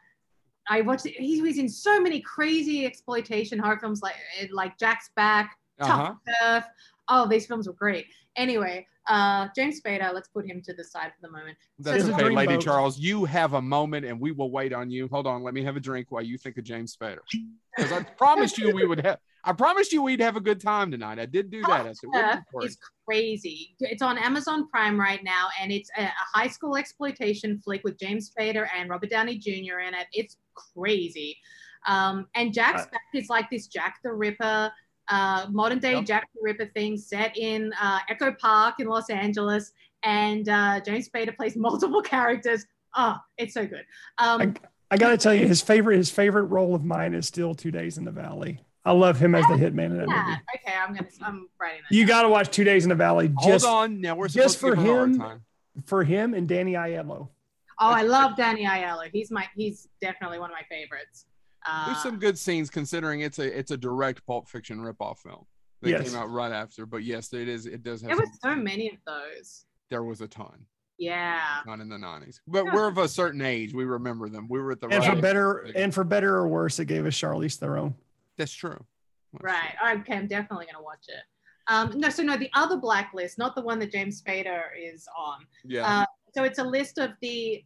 [0.70, 1.06] I watched.
[1.06, 4.14] He was in so many crazy exploitation horror films like
[4.52, 6.14] like Jack's Back, Uh-huh.
[6.14, 6.64] Tuff Turf.
[7.08, 8.06] Oh, these films were great.
[8.36, 11.56] Anyway, Uh, James Spader, let's put him to the side for the moment.
[11.80, 12.62] That's It's a okay, Lady boat.
[12.62, 12.96] Charles.
[12.98, 15.08] You have a moment, and we will wait on you.
[15.08, 17.18] Hold on, let me have a drink while you think of James Spader.
[17.76, 19.18] Because I promised you we would have.
[19.42, 21.18] I promised you we'd have a good time tonight.
[21.18, 21.86] I did do that.
[21.86, 22.68] I said, we're Earth recording.
[22.68, 23.74] is crazy.
[23.80, 27.98] It's on Amazon Prime right now, and it's a, a high school exploitation flick with
[27.98, 29.80] James Spader and Robert Downey Jr.
[29.80, 30.06] in it.
[30.12, 30.36] It's
[30.74, 31.36] crazy.
[31.86, 34.70] Um, and Jack Uh, Spader is like this Jack the Ripper,
[35.08, 36.04] uh, modern day Yep.
[36.04, 39.72] Jack the Ripper thing set in uh, Echo Park in Los Angeles.
[40.02, 42.64] And uh, James Spader plays multiple characters.
[42.96, 43.84] Oh, it's so good.
[44.18, 44.54] Um,
[44.90, 47.70] I got to tell you, his favorite his favorite role of mine is still Two
[47.70, 48.60] Days in the Valley.
[48.84, 50.24] I love him as the hitman in that yeah.
[50.26, 50.40] movie.
[50.56, 51.08] Okay, I'm gonna.
[51.22, 51.94] I'm writing that.
[51.94, 54.00] You got to watch Two Days in the Valley just Hold on.
[54.00, 55.44] Now we're just for her a hard him.
[55.84, 57.28] for him and Danny Aiello.
[57.80, 59.08] Oh, I love Danny Aiello.
[59.12, 59.46] He's my.
[59.56, 61.26] He's definitely one of my favorites.
[61.66, 65.46] Uh, There's some good scenes considering it's a it's a direct Pulp Fiction ripoff film
[65.82, 66.10] that Yes.
[66.10, 66.84] came out right after.
[66.86, 67.66] But yes, it is.
[67.66, 68.08] It does have.
[68.10, 69.64] There was some- so many of those.
[69.90, 70.64] there was a ton,
[70.98, 71.60] Yeah.
[71.66, 72.40] not in the '90s.
[72.46, 73.72] But we're of a certain age.
[73.74, 74.46] We remember them.
[74.48, 75.14] We were at the And right.
[75.16, 77.94] for better and for better or worse, it gave us Charlize Theron.
[78.36, 78.78] That's true.
[79.32, 79.74] That's Right.
[79.82, 80.00] true.
[80.00, 81.22] Okay, I'm definitely gonna watch it.
[81.66, 85.46] Um, no, so no, the other blacklist, not the one that James Spader is on.
[85.64, 86.00] Yeah.
[86.00, 87.64] Uh, so it's a list of the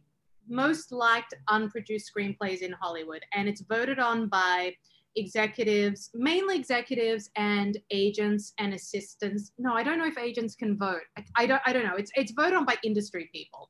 [0.49, 4.73] most liked unproduced screenplays in Hollywood, and it's voted on by
[5.15, 9.51] executives, mainly executives and agents and assistants.
[9.57, 11.01] No, I don't know if agents can vote.
[11.17, 11.61] I, I don't.
[11.65, 11.95] I don't know.
[11.95, 13.69] It's it's voted on by industry people,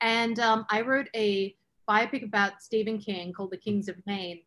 [0.00, 1.54] and um, I wrote a
[1.88, 4.40] biopic about Stephen King called The Kings of Maine,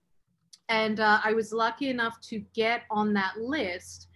[0.68, 4.08] and uh, I was lucky enough to get on that list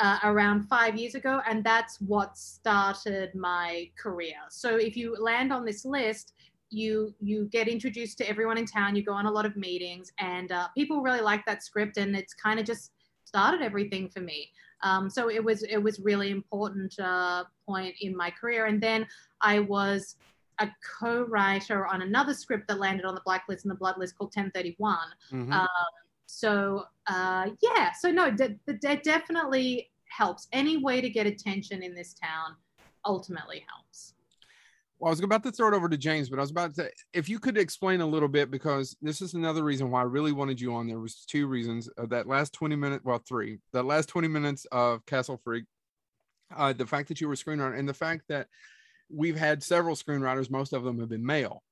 [0.00, 4.36] uh, around five years ago, and that's what started my career.
[4.48, 6.32] So if you land on this list,
[6.70, 8.96] you you get introduced to everyone in town.
[8.96, 12.16] You go on a lot of meetings, and uh, people really like that script, and
[12.16, 12.92] it's kind of just
[13.24, 14.48] started everything for me.
[14.82, 19.06] Um, so it was it was really important uh, point in my career, and then
[19.40, 20.16] I was
[20.60, 20.68] a
[21.00, 24.98] co-writer on another script that landed on the blacklist and the blood list called 1031
[25.32, 25.52] Mhm.
[25.52, 25.66] um,
[26.26, 30.46] so uh, yeah, so no, that definitely helps.
[30.52, 32.56] Any way to get attention in this town
[33.04, 34.09] ultimately helps.
[35.00, 36.90] Well, I was about to throw it over to James, but I was about to,
[37.14, 40.32] if you could explain a little bit, because this is another reason why I really
[40.32, 40.86] wanted you on.
[40.86, 41.88] There was two reasons.
[41.96, 45.64] Uh, that last 20 minutes, well, three, that last 20 minutes of Castle Freak,
[46.54, 48.48] uh, the fact that you were a screenwriter and the fact that
[49.08, 51.62] we've had several screenwriters, most of them have been male,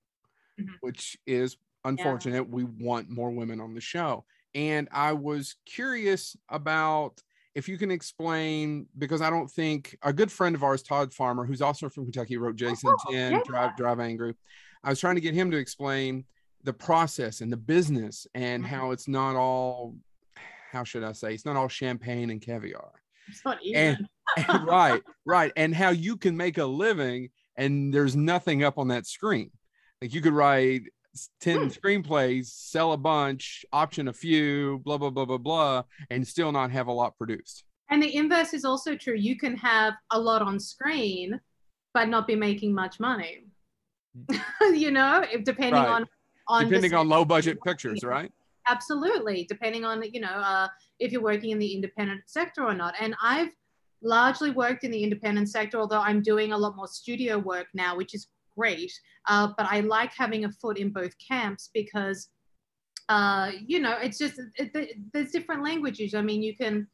[0.58, 0.76] Mhm.
[0.80, 2.48] which is unfortunate.
[2.48, 4.24] We want more women on the show.
[4.54, 7.22] And I was curious about
[7.58, 11.44] if you can explain, because I don't think a good friend of ours, Todd Farmer,
[11.44, 13.40] who's also from Kentucky, wrote Jason Oh, 10, yeah.
[13.44, 14.34] Drive, Drive Angry.
[14.84, 16.24] I was trying to get him to explain
[16.62, 18.68] the process and the business and Mhm.
[18.68, 19.96] how it's not all,
[20.70, 22.92] how should I say, it's not all champagne and caviar.
[23.26, 24.06] It's not And-
[24.36, 24.66] even.
[24.66, 25.52] right, right.
[25.56, 29.50] And how you can make a living and there's nothing up on that screen.
[30.00, 30.82] Like you could write
[31.40, 31.66] 10 Hmm.
[31.68, 36.70] screenplays, sell a bunch, option a few, blah, blah, blah, blah, blah, and still not
[36.70, 37.64] have a lot produced.
[37.90, 39.14] And the inverse is also true.
[39.14, 41.40] You can have a lot on screen,
[41.94, 43.46] but not be making much money.
[44.74, 45.88] you know, if depending Right.
[45.88, 46.06] on
[46.48, 48.30] on Depending on low budget pictures, right?
[48.66, 52.94] absolutely depending on you know uh, if you're working in the independent sector or not
[53.00, 53.48] and i've
[54.02, 57.96] largely worked in the independent sector although i'm doing a lot more studio work now
[57.96, 58.28] which is
[58.58, 58.92] great
[59.28, 62.28] uh, but i like having a foot in both camps because
[63.08, 66.14] uh, you know it's just it, it, there's different languages.
[66.14, 66.86] I mean you can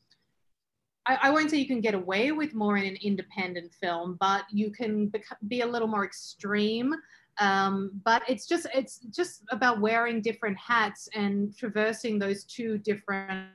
[1.07, 4.45] I, I won't say you can get away with more in an independent film, but
[4.51, 5.13] you can
[5.49, 6.95] be a little more extreme.
[7.41, 13.51] Um, but it's just it's just about wearing different hats and traversing those two different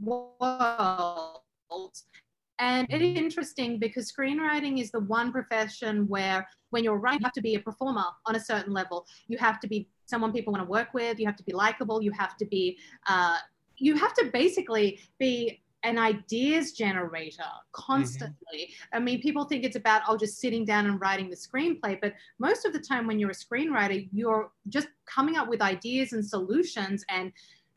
[0.00, 1.42] worlds
[2.58, 7.24] and it is interesting because screenwriting is the one profession where when you're writing you
[7.24, 10.52] have to be a performer on a certain level you have to be someone people
[10.52, 12.76] want to work with you have to be likable you have to be
[13.08, 13.36] uh,
[13.76, 18.74] you have to basically be an ideas generator constantly.
[18.92, 21.98] I mean, people think it's about, oh, just sitting down and writing the screenplay.
[22.00, 26.12] But most of the time, when you're a screenwriter, you're just coming up with ideas
[26.12, 27.32] and solutions and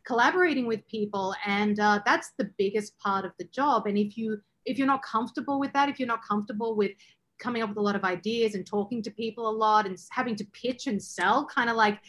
[0.05, 1.35] collaborating with people.
[1.45, 3.85] And uh, that's the biggest part of the job.
[3.85, 6.91] And if you if you're not comfortable with that, if you're not comfortable with
[7.39, 10.35] coming up with a lot of ideas and talking to people a lot and having
[10.35, 11.99] to pitch and sell, kind of like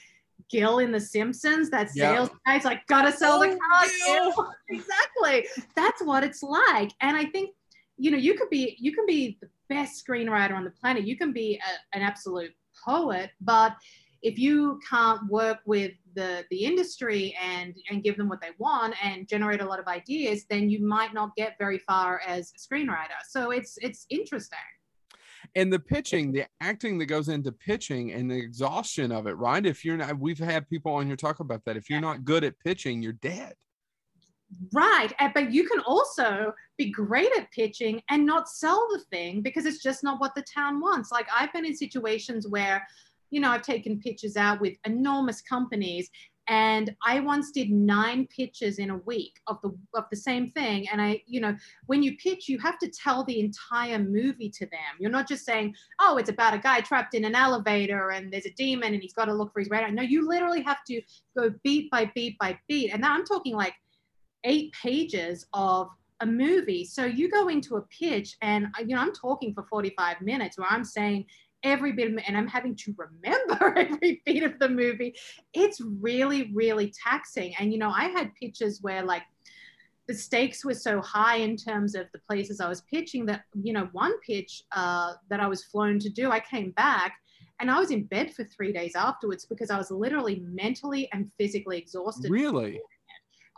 [0.51, 2.15] Gil in The Simpsons, that Yeah.
[2.15, 3.87] sales guy's like, gotta sell the Oh, car.
[4.07, 4.33] Gil.
[4.37, 5.47] Gil." exactly.
[5.75, 6.91] That's what it's like.
[7.01, 7.51] And I think,
[7.97, 11.05] you know, you could be, you can be the best screenwriter on the planet.
[11.05, 12.51] You can be a, an absolute
[12.85, 13.75] poet, but
[14.23, 18.95] if you can't work with the the industry and and give them what they want
[19.03, 22.59] and generate a lot of ideas, then you might not get very far as a
[22.75, 23.21] screenwriter.
[23.29, 24.59] So it's it's interesting.
[25.55, 29.67] and the pitching the acting that goes into pitching and the exhaustion of it right
[29.67, 32.45] if you're not we've had people on here talk about that if you're not good
[32.45, 33.55] at pitching you're dead
[34.73, 35.13] Right.
[35.35, 39.83] But you can also be great at pitching and not sell the thing because it's
[39.83, 41.11] just not what the town wants.
[41.11, 42.87] Like I've been in situations where,
[43.33, 46.09] you know, I've taken pitches out with enormous companies
[46.49, 50.89] and I once did nine pitches in a week of the of the same thing.
[50.91, 51.57] And I, you know,
[51.87, 54.99] when you pitch, you have to tell the entire movie to them.
[54.99, 58.47] You're not just saying, oh, it's about a guy trapped in an elevator and there's
[58.47, 59.91] a demon and he's got to look for his radar.
[59.93, 61.01] No, you literally have to
[61.39, 62.91] go beat by beat by beat.
[62.93, 63.75] And now I'm talking like
[64.45, 65.89] eight pages of
[66.21, 66.85] a movie.
[66.85, 70.69] So you go into a pitch, and you know I'm talking for 45 minutes, where
[70.71, 71.27] I'm saying
[71.63, 75.15] every bit of, and I'm having to remember every beat of the movie.
[75.55, 77.55] It's really, really taxing.
[77.59, 79.23] And you know, I had pitches where like
[80.09, 83.73] the stakes were so high in terms of the places I was pitching that you
[83.73, 87.15] know one pitch uh, that I was flown to do, I came back.
[87.61, 91.31] And I was in bed for three days afterwards because I was literally mentally and
[91.39, 92.29] physically exhausted.
[92.29, 92.81] really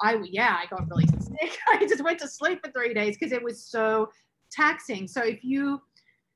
[0.02, 1.56] I yeah, I got really sick.
[1.70, 4.10] I just went to sleep for three days because it was so
[4.50, 5.06] taxing.
[5.06, 5.80] So if you,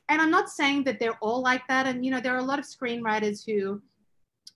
[0.09, 2.51] and I'm not saying that they're all like that, and you know there are a
[2.53, 3.81] lot of screenwriters who,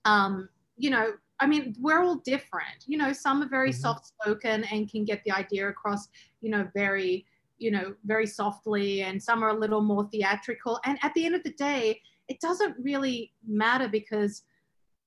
[0.05, 2.83] um, you know, I mean we're all different.
[2.87, 3.81] You know, some are very Mhm.
[3.81, 6.07] soft spoken and can get the idea across,
[6.41, 7.25] you know, very
[7.59, 10.79] you know very softly, and some are a little more theatrical.
[10.85, 14.43] And at the end of the day, it doesn't really matter because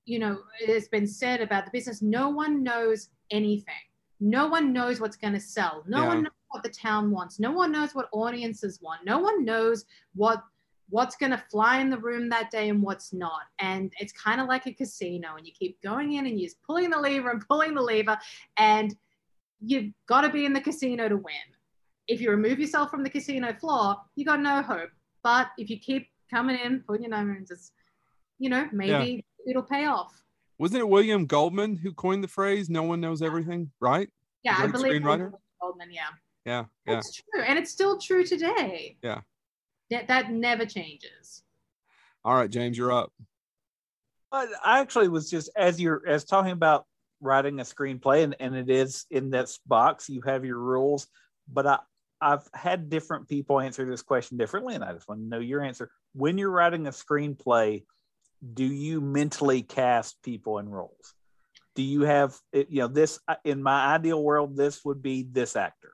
[0.09, 3.75] you know, it has been said about the business, no one knows anything.
[4.21, 5.83] No one knows what's going to sell.
[5.89, 6.07] No Yeah.
[6.07, 7.39] one knows what the town wants.
[7.39, 9.05] No one knows what audiences want.
[9.05, 9.85] No one knows
[10.15, 10.43] what
[10.89, 13.43] what's going to fly in the room that day and what's not.
[13.59, 16.63] And it's kind of like a casino and you keep going in and you're just
[16.63, 18.17] pulling the lever and pulling the lever
[18.57, 18.95] and
[19.61, 21.35] you've got to be in the casino to win.
[22.07, 24.91] If you remove yourself from the casino floor, you got no hope.
[25.25, 27.73] But if you keep coming in, putting your number and just,
[28.39, 30.23] you know, maybe it'll pay off.
[30.59, 34.09] wasn't it william goldman who coined the phrase no one knows everything right
[34.43, 35.33] Yeah, I believe it screenwriter?
[35.61, 35.91] Goldman.
[35.93, 36.09] Yeah,
[36.47, 38.97] yeah yeah it's true, and it's still true today.
[39.03, 39.21] Yeah.
[39.91, 41.43] that that never changes.
[42.25, 43.13] all right james you're up
[44.31, 46.85] But I actually was just as you're as talking about
[47.21, 51.07] writing a screenplay, and, and it is in this box, you have your rules.
[51.49, 51.79] But I
[52.21, 55.63] I've had different people answer this question differently, and I just want to know your
[55.63, 55.91] answer.
[56.15, 57.85] When you're writing a screenplay,
[58.55, 61.15] do you mentally cast people in roles?
[61.75, 65.23] Do you have it- you know this uh, in my ideal world, this would be
[65.31, 65.93] this actor.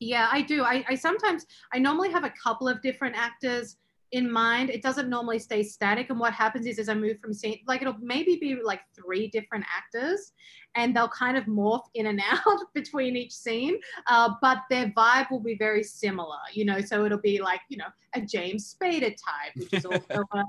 [0.00, 0.64] Yeah, I do.
[0.64, 3.76] I, I sometimes I normally have a couple of different actors
[4.12, 4.70] in mind.
[4.70, 6.10] It doesn't normally stay static.
[6.10, 9.28] And what happens is as I move from scene, like it'll maybe be like three
[9.28, 10.32] different actors
[10.74, 13.78] and they'll kind of morph in and out between each scene.
[14.06, 16.80] Uh, but their vibe will be very similar, you know.
[16.80, 20.44] So it'll be like, you know, a James Spader type, which is also a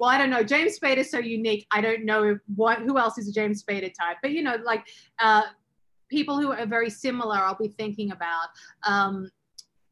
[0.00, 0.42] well, I don't know.
[0.42, 1.66] James Spader is so unique.
[1.72, 4.86] I don't know what who else is a James Spader type, but you know, like
[5.18, 5.42] uh,
[6.10, 8.48] people who are very similar, I'll be thinking about.
[8.86, 9.30] Um,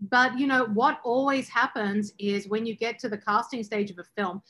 [0.01, 3.99] but you know, what always happens is when you get to the casting stage of
[3.99, 4.43] a film,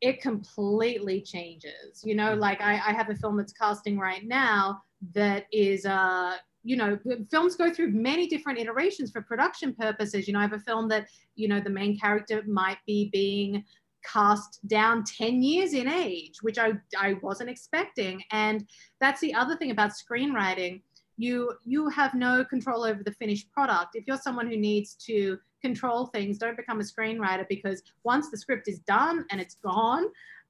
[0.00, 2.02] it completely changes.
[2.04, 4.82] You know, like I, I have a film that's casting right now
[5.12, 6.98] that is uh you know
[7.30, 10.88] films go through many different iterations for production purposes you know i have a film
[10.88, 13.62] that you know the main character might be being
[14.10, 18.22] cast down 10 years in age which i i wasn't expecting.
[18.30, 18.66] And
[19.00, 20.82] that's the other thing about screenwriting.
[21.16, 23.94] You you have no control over the finished product.
[23.94, 28.36] If you're someone who needs to control things don't become a screenwriter because once the
[28.36, 30.04] script is done and it's gone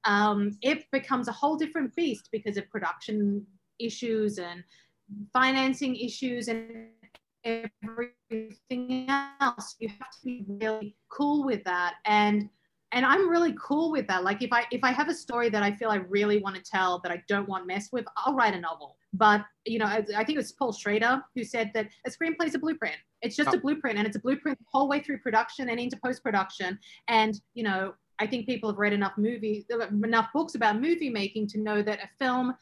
[0.05, 3.47] um, it becomes a whole different beast because of production
[3.79, 4.63] issues and
[5.33, 6.89] financing issues and
[7.45, 9.77] everything else.
[9.79, 11.95] You have to be really cool with that.
[12.05, 12.49] And
[12.95, 14.25] and i'm really cool with that.
[14.25, 16.63] Like if i if i have a story that i feel i really want to
[16.63, 18.97] tell that i don't want messed with i'll write a novel.
[19.13, 22.47] But you know i, I think it was paul schrader who said that a screenplay
[22.47, 22.97] is a blueprint.
[23.23, 23.59] It's just Oh.
[23.59, 26.79] a blueprint and it's a blueprint the whole way through production and into post-production.
[27.09, 29.65] And you know i think people have read enough movies
[30.11, 32.55] enough books about movie making to know that a film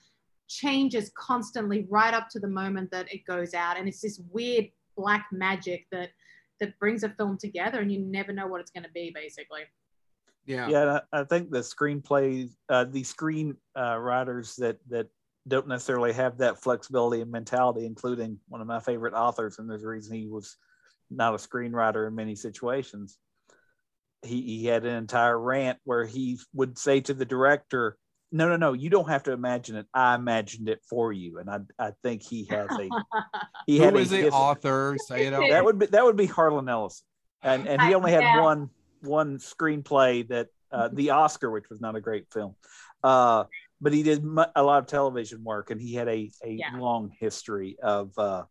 [0.49, 3.79] changes constantly right up to the moment that it goes out.
[3.79, 4.67] And it's this weird
[4.97, 6.11] black magic that
[6.61, 9.63] that brings a film together and you never know what it's going to be basically
[10.47, 15.09] yeah yeah, I, I think the screenplays, uh, the screen uh, writers that that
[15.49, 19.85] don't necessarily have that flexibility and mentality, including one of my favorite authors, and there's
[19.85, 20.57] a reason he was
[21.11, 23.19] not a screenwriter in many situations.
[24.23, 27.97] He he had an entire rant where he would say to the director,
[28.31, 29.87] "No, no, no, you don't have to imagine it.
[29.93, 32.89] I imagined it for you." And I I think he has a
[33.67, 36.17] he had who a is the author say it out that would be that would
[36.17, 37.05] be Harlan Ellison,
[37.43, 38.41] and and he only had yeah.
[38.41, 38.71] one
[39.03, 42.55] one screenplay that uh, the Oscar, which was not a great film.
[43.03, 43.45] Uh,
[43.81, 46.77] but he did mu- a lot of television work, and he had a, a Yeah.
[46.79, 48.45] long history of uh,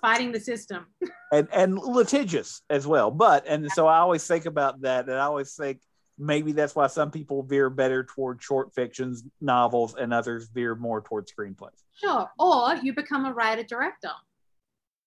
[0.00, 0.86] Fighting the system.
[1.32, 3.10] and and litigious as well.
[3.10, 5.80] But and so I always think about that, and I always think
[6.18, 11.02] maybe that's why some people veer better toward short fictions, novels, and others veer more
[11.02, 11.82] toward screenplays.
[11.94, 12.30] Sure.
[12.38, 14.10] Or you become a writer director.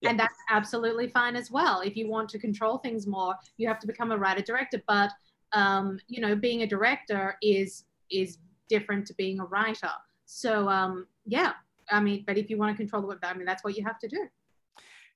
[0.04, 0.10] Yeah.
[0.10, 1.80] And that's absolutely fine as well.
[1.80, 4.84] If you want to control things more, you have to become a writer director.
[4.88, 5.12] But
[5.54, 8.38] um, you know, being a director is is
[8.70, 9.92] different to being a writer.
[10.26, 11.54] So um, yeah,
[11.90, 13.84] I mean, but if you want to control the web, I mean, that's what you
[13.86, 14.28] have to do.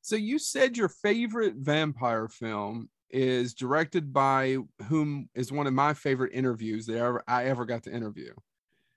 [0.01, 4.57] So you said your favorite vampire film is directed by
[4.87, 8.33] whom is one of my favorite interviews that I ever, I ever got to interview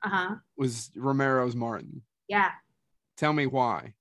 [0.05, 0.35] Uh huh.
[0.57, 2.03] was Romero's Martin.
[2.29, 2.51] Yeah,
[3.17, 3.95] Tell me why.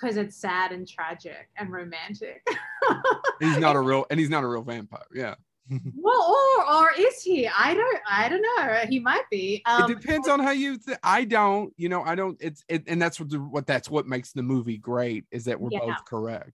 [0.00, 2.46] Because it's sad and tragic and romantic.
[3.40, 5.06] He's not a real and he's not a real vampire.
[5.14, 5.34] Yeah.
[5.96, 6.36] well,
[6.68, 7.48] or or is he?
[7.48, 7.98] I don't.
[8.06, 8.80] I don't know.
[8.86, 9.62] He might be.
[9.64, 12.84] Um, it depends on how you th- I don't, you know, I don't it's it,
[12.86, 15.78] and that's what the, what that's what makes the movie great is that we're Yeah.
[15.80, 16.52] both correct.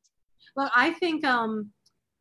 [0.56, 1.70] Look, I think um,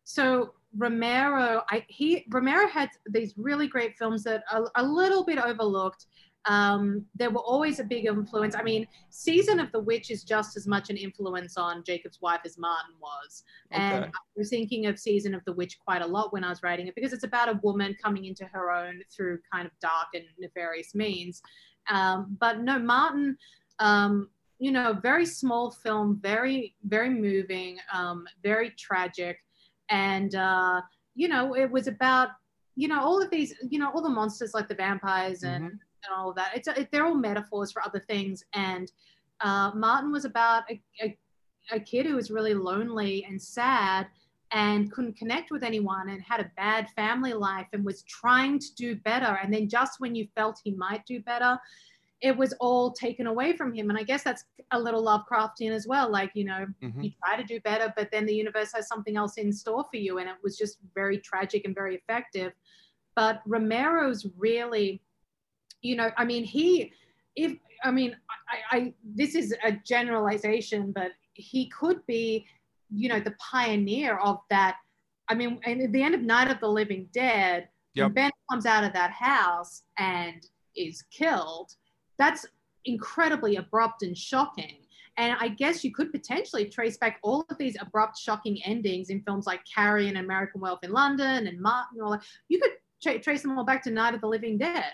[0.04, 0.54] so.
[0.78, 6.06] Romero, I he Romero had these really great films that are a little bit overlooked.
[6.46, 8.56] Um, there were always a big influence.
[8.56, 12.40] I mean, Season of the Witch is just as much an influence on Jacob's wife
[12.46, 13.44] as Martin was.
[13.72, 16.64] And I was thinking of Season of the Witch quite a lot when I was
[16.64, 20.08] writing it because it's about a woman coming into her own through kind of dark
[20.14, 21.42] and nefarious means.
[21.90, 23.38] Um, but no, Martin,
[23.80, 24.30] um,
[24.60, 29.38] you know, very small film, very, very moving, um, very tragic.
[29.90, 30.82] And, uh,
[31.16, 32.30] you know, it was about,
[32.76, 36.14] you know, all of these, you know, all the monsters like the vampires and, and
[36.16, 36.52] all of that.
[36.56, 38.44] It's, it, they're all metaphors for other things.
[38.54, 38.92] And
[39.42, 41.18] uh, Martin was about a, a,
[41.72, 44.08] a kid who was really lonely and sad
[44.52, 48.74] and couldn't connect with anyone and had a bad family life and was trying to
[48.76, 49.38] do better.
[49.44, 51.60] And then just when you felt he might do better,
[52.22, 53.90] it was all taken away from him.
[53.90, 56.12] And I guess that's a little Lovecraftian as well.
[56.12, 57.04] Like, you know, Mhm.
[57.04, 59.98] you try to do better, but then the universe has something else in store for
[59.98, 60.18] you.
[60.18, 62.52] And it was just very tragic and very effective.
[63.16, 65.02] But Romero's really,
[65.82, 66.92] you know, I mean, he,
[67.36, 68.16] if, I mean,
[68.72, 72.46] I, I, this is a generalization, but he could be,
[72.90, 74.78] you know, the pioneer of that.
[75.30, 78.06] I mean, and at the end of Night of the Living Dead, Yep.
[78.06, 81.72] when Ben comes out of that house and is killed,
[82.20, 82.46] that's
[82.86, 84.78] incredibly abrupt and shocking.
[85.18, 89.22] And I guess you could potentially trace back all of these abrupt, shocking endings in
[89.24, 91.98] films like Carrie and American Werewolf in London and Martin.
[91.98, 92.24] and All that.
[92.48, 92.72] You could
[93.02, 94.86] tra- trace them all back to Night of the Living Dead.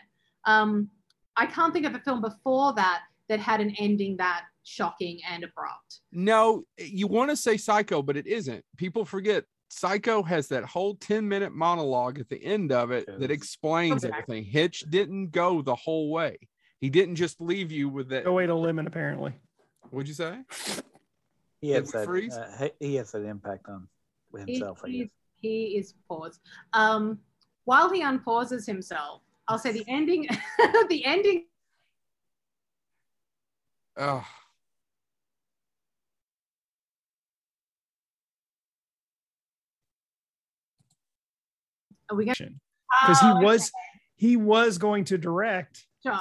[0.46, 0.90] Um,
[1.36, 5.44] I can't think of a film before that that had an ending that shocking and
[5.44, 6.02] abrupt.
[6.12, 8.64] No, you want to say Psycho, but it isn't.
[8.78, 13.32] People forget Psycho has that whole 10 minute monologue at the end of it that
[13.32, 14.14] explains Okay.
[14.14, 14.44] everything.
[14.44, 16.38] Hitch didn't go the whole way.
[16.80, 18.24] He didn't just leave you with that.
[18.26, 19.34] Go wait a lemon, apparently.
[19.90, 20.40] What'd you say?
[21.62, 22.32] He has Did that.
[22.62, 23.88] Uh, he he has that impact on
[24.46, 24.82] He, himself.
[24.86, 25.10] He,
[25.42, 26.40] he is paused.
[26.74, 27.20] Um,
[27.64, 30.28] while he unpauses himself, I'll say the ending,
[30.90, 31.46] the ending
[33.98, 34.26] Oh,
[42.10, 42.36] are we going
[43.02, 43.72] Because he was
[44.18, 46.20] he was going to direct, Sure.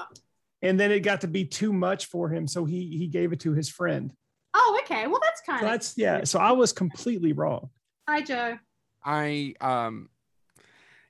[0.62, 3.40] and then it got to be too much for him, so he he gave it
[3.40, 4.12] to his friend.
[4.54, 5.08] Oh, okay.
[5.08, 5.72] Well, that's kind So of.
[5.72, 6.24] that's yeah.
[6.24, 7.70] So I was completely wrong.
[8.08, 8.58] Hi, Joe.
[9.04, 10.10] I um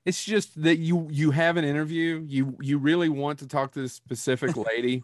[0.05, 3.81] it's just that you you have an interview you you really want to talk to
[3.81, 5.03] this specific lady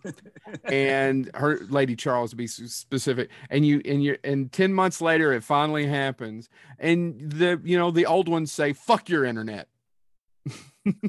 [0.65, 5.33] and her lady charles to be specific and you and you and 10 months later
[5.33, 6.49] it finally happens
[6.79, 9.67] and the you know the old ones say fuck your internet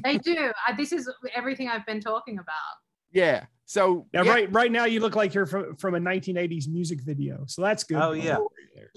[0.03, 0.51] They do.
[0.67, 2.75] Uh, this is everything I've been talking about.
[3.11, 6.67] yeah so Now, yeah, right right now, you look like you're from from a 1980s
[6.67, 7.97] music video, so that's good.
[7.97, 8.37] Oh yeah,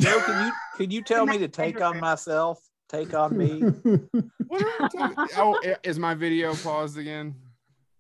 [0.01, 0.21] Joe.
[0.21, 2.59] Can you can you tell me to take on myself?
[2.89, 3.61] Take on me.
[3.61, 7.35] what are we talking- oh is my video paused again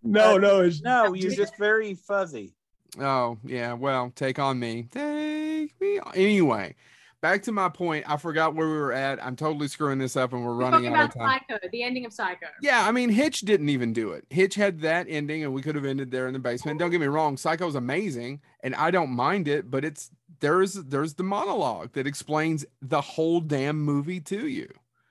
[0.06, 2.54] no, uh, no, it's No, you're just very fuzzy.
[3.00, 3.72] Oh, yeah.
[3.74, 4.84] Well, take on me.
[4.90, 5.98] Take me.
[5.98, 6.12] on.
[6.14, 6.76] Anyway,
[7.20, 8.04] back to my point.
[8.08, 9.22] I forgot where we were at.
[9.24, 11.40] I'm totally screwing this up and we're We're running talking out of about time.
[11.48, 12.46] Psycho, the ending of Psycho.
[12.62, 14.24] Yeah, I mean, Hitch didn't even do it.
[14.30, 16.78] Hitch had that ending and we could have ended there in the basement.
[16.78, 20.10] Don't get me wrong, Psycho Psycho's amazing and I don't mind it, but it's
[20.40, 24.68] there's there's the monologue that explains the whole damn movie to you.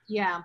[0.08, 0.42] Yeah.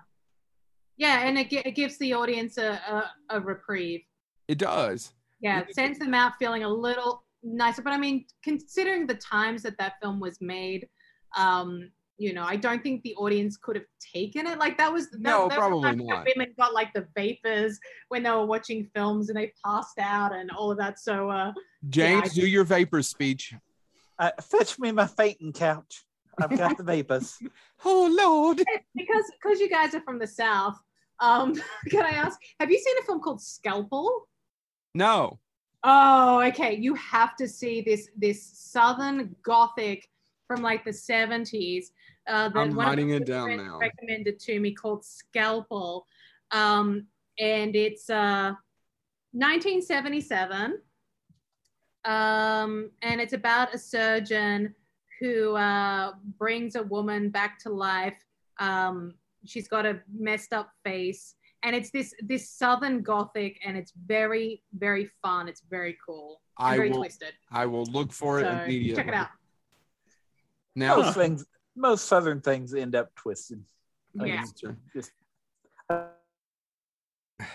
[0.96, 4.02] Yeah, and it, it gives the audience a, a, a reprieve.
[4.48, 5.12] It does.
[5.40, 5.64] Yeah, Yeah.
[5.68, 7.82] it sends them out feeling a little nicer.
[7.82, 10.88] But I mean, considering the times that that film was made,
[11.36, 14.58] um, you know, I don't think the audience could have taken it.
[14.58, 16.26] Like that was that, No, that probably the not.
[16.36, 17.80] Women got like the vapors
[18.10, 21.00] when they were watching films and they passed out and all of that.
[21.00, 21.52] So uh
[21.88, 23.54] James, I- do your vapor speech.
[24.18, 26.04] Uh, fetch me my fainting couch.
[26.38, 27.38] I've got the vapors.
[27.84, 28.62] Oh Lord.
[28.94, 30.78] because because you guys are from the south,
[31.18, 31.54] um,
[31.90, 34.28] can I ask, have you seen a film called Scalpel?
[34.94, 35.40] No.
[35.82, 36.76] Oh, okay.
[36.76, 40.08] You have to see this this Southern Gothic
[40.46, 41.90] from like the seventies.
[42.28, 43.78] Uh, that I'm writing it down now.
[43.80, 46.06] Recommended to me called Scalpel,
[46.52, 47.06] um,
[47.40, 48.52] and it's uh,
[49.32, 50.78] 1977,
[52.04, 54.74] um, and it's about a surgeon
[55.20, 58.18] who uh, brings a woman back to life.
[58.58, 63.92] Um, she's got a messed up face, and it's this this Southern Gothic, and it's
[64.06, 65.48] very very fun.
[65.48, 66.40] It's very cool.
[66.58, 67.32] and I very will twisted.
[67.50, 68.96] I will look for it So immediately.
[68.96, 69.28] check it out.
[70.74, 71.44] Now Most things,
[71.76, 73.62] most southern things end up twisted.
[74.20, 74.36] I Yeah.
[74.36, 74.76] That's true.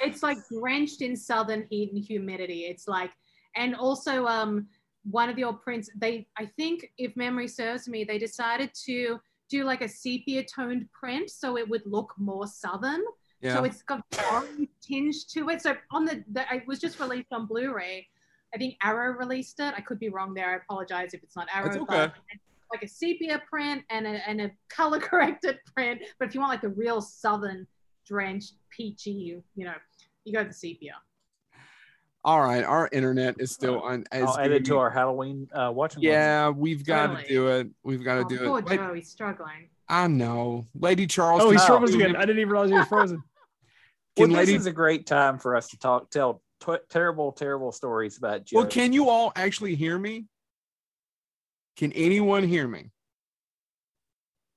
[0.02, 3.12] It's like drenched in southern heat and humidity it's like
[3.58, 4.68] and also um
[5.10, 9.20] one of the old prints they i think if memory serves me they decided to
[9.50, 13.02] do like a sepia toned print so it would look more southern.
[13.42, 13.56] Yeah.
[13.56, 14.02] so it's got
[14.32, 15.62] orange tinge to it.
[15.62, 18.08] So on the, the it was just released on blu-ray.
[18.54, 19.74] I think arrow released it.
[19.78, 20.52] I could be wrong there.
[20.52, 22.14] I apologize if it's not arrow but okay.
[22.32, 26.02] it's like a sepia print and a, and a color corrected print.
[26.20, 27.68] But if you want like the real southern
[28.06, 29.74] drenched peachy you you know
[30.24, 30.94] you go to the sepia
[32.24, 32.64] All right.
[32.64, 36.02] Our internet is still on as I'll add it to our Halloween uh, watching.
[36.02, 36.12] list.
[36.12, 37.24] Yeah, we've got Totally.
[37.24, 37.68] to do it.
[37.84, 38.66] We've got to oh, do poor it.
[38.66, 40.66] Wait, joe he's struggling I know.
[40.76, 41.42] Lady Charles.
[41.42, 42.16] Oh, he's can- frozen again.
[42.16, 43.24] I didn't even realize he was frozen.
[44.18, 47.72] Well, Can this is a great time for us to talk, tell t- terrible, terrible
[47.72, 48.60] stories about Joe.
[48.60, 50.26] Well, can you all actually hear me?
[51.78, 52.90] Can anyone hear me?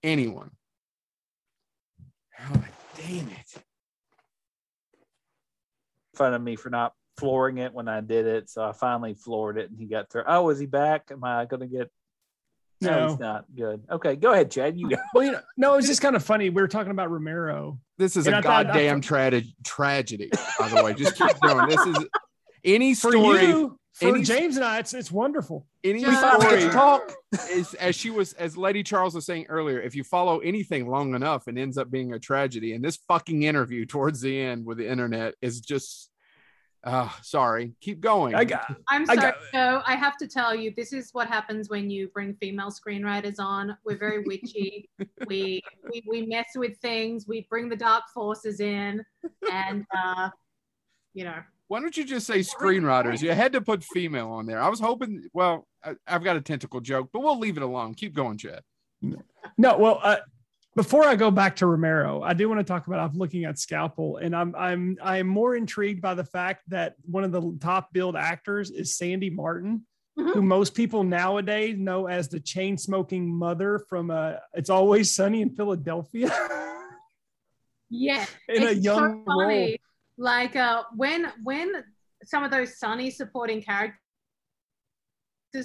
[0.03, 0.51] Anyone?
[2.41, 2.65] Oh,
[2.97, 3.63] damn it.
[6.15, 9.59] fun of me for not flooring it when I did it, so I finally floored
[9.59, 10.25] it, and he got through.
[10.27, 11.09] Oh, is he back?
[11.11, 11.91] Am I going to get?
[12.83, 13.09] No, No.
[13.11, 13.45] he's not.
[13.55, 13.83] Good.
[13.91, 14.79] Okay, go ahead, Chad.
[14.79, 14.97] You go.
[15.15, 16.49] Well, you know, no, it's just kind of funny.
[16.51, 17.79] We were talking about Romero.
[17.99, 20.95] This is And a I thought- goddamn tra- tragedy, by the way.
[20.95, 21.69] Just keep going.
[21.69, 22.07] This is
[22.65, 23.47] any For story.
[23.47, 25.67] you, for any- James and I, it's it's wonderful.
[25.85, 27.13] any We finally get to story talk.
[27.51, 31.15] is as she was as Lady Charles was saying earlier, if you follow anything long
[31.15, 32.73] enough, it ends up being a tragedy.
[32.73, 36.10] And this fucking interview towards the end with the internet is just
[36.85, 37.75] uh sorry.
[37.81, 38.35] Keep going.
[38.35, 41.29] I got i'm I sorry got- joe i have to tell you this is what
[41.29, 44.89] happens when you bring female screenwriters on we're very witchy
[45.27, 49.05] we, we we mess with things we bring the dark forces in
[49.53, 50.31] and uh
[51.13, 53.21] you know Why don't you just say screenwriters?
[53.23, 54.61] You had to put female on there.
[54.61, 55.29] I was hoping.
[55.33, 57.95] Well, I, I've got a tentacle joke, but we'll leave it alone.
[57.95, 58.63] Keep going, Chad.
[59.03, 59.77] no.
[59.79, 60.17] Well, uh,
[60.77, 63.01] before I go back to Romero, I do want to talk about.
[63.01, 67.25] I'm looking at Scalpel, and I'm I'm I'm more intrigued by the fact that one
[67.25, 69.85] of the top billed actors is Sandy Martin,
[70.19, 70.33] Mhm.
[70.35, 75.41] who most people nowadays know as the chain smoking mother from uh, "It's Always Sunny
[75.43, 76.31] in Philadelphia."
[77.91, 79.71] yeah in a it's young so funny.
[79.71, 79.77] role.
[80.19, 81.73] Like uh, when when
[82.25, 84.00] some of those sunny supporting characters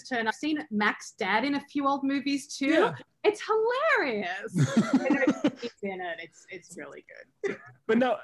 [0.09, 0.27] turn.
[0.27, 2.65] I've seen Mac's dad in a few old movies too.
[2.67, 2.93] Yeah.
[3.23, 4.53] It's hilarious.
[5.61, 6.19] He's in it.
[6.21, 7.03] It's it's really
[7.43, 7.57] good.
[7.87, 8.17] but no,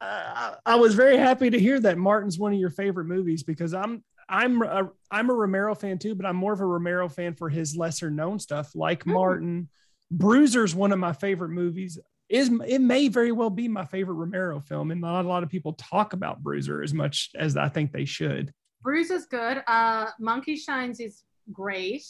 [0.00, 3.72] I, I was very happy to hear that Martin's one of your favorite movies because
[3.74, 7.34] I'm I'm a, I'm a Romero fan too, but I'm more of a Romero fan
[7.34, 9.12] for his lesser known stuff like Mm.
[9.14, 9.68] Martin.
[10.10, 11.98] Bruiser's one of my favorite movies.
[12.28, 15.48] Is it may very well be my favorite Romero film, and not a lot of
[15.48, 18.52] people talk about Bruiser as much as I think they should.
[18.82, 19.62] Bruiser's good.
[19.66, 22.04] Uh, Monkey Shines is great.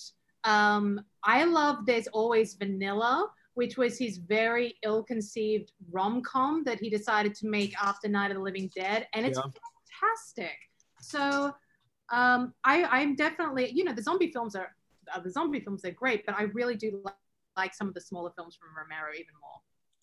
[0.44, 7.34] Um, I love There's Always Vanilla, which was his very ill-conceived rom-com that he decided
[7.36, 9.50] to make after Night of the Living Dead, and it's Yeah.
[10.00, 10.56] fantastic.
[11.00, 11.54] So
[12.10, 14.74] um, I, I'm definitely, you know, the zombie films are
[15.14, 17.14] uh, the zombie films are great, but I really do like,
[17.56, 19.51] like some of the smaller films from Romero even more.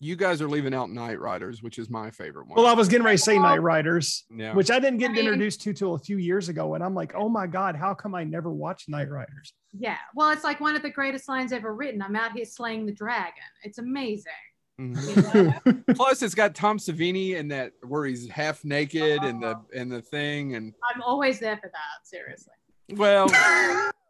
[0.02, 2.56] You guys are leaving out Knightriders, which is my favorite one.
[2.56, 4.54] Well, I was getting ready to say Night Riders, yeah.
[4.54, 6.94] which I didn't get I mean- introduced to till a few years ago, and I'm
[6.94, 9.52] like, oh my god, how come I never watched Knightriders?
[9.78, 12.00] Yeah, well, it's like one of the greatest lines ever written.
[12.00, 13.42] I'm out here slaying the dragon.
[13.62, 14.32] It's amazing.
[14.80, 15.34] Mhm.
[15.34, 15.82] You know?
[15.94, 20.00] Plus, it's got Tom Savini in that where he's half naked and the and the
[20.00, 22.06] thing and I'm always there for that.
[22.06, 22.54] Seriously.
[22.94, 23.26] well,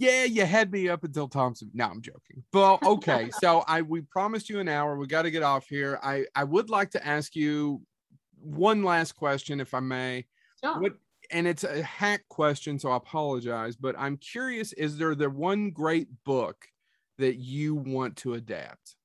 [0.00, 1.70] yeah, you had me up until Thompson.
[1.74, 2.42] No, I'm joking.
[2.54, 4.96] Well, okay, so I we promised you an hour.
[4.96, 6.00] We got to get off here.
[6.02, 7.82] I I would like to ask you
[8.40, 10.24] one last question, if I may.
[10.64, 10.80] Sure.
[10.80, 10.92] What
[11.30, 15.70] and it's a hack question, so I apologize, but I'm curious: is there the one
[15.70, 16.66] great book
[17.18, 18.96] that you want to adapt?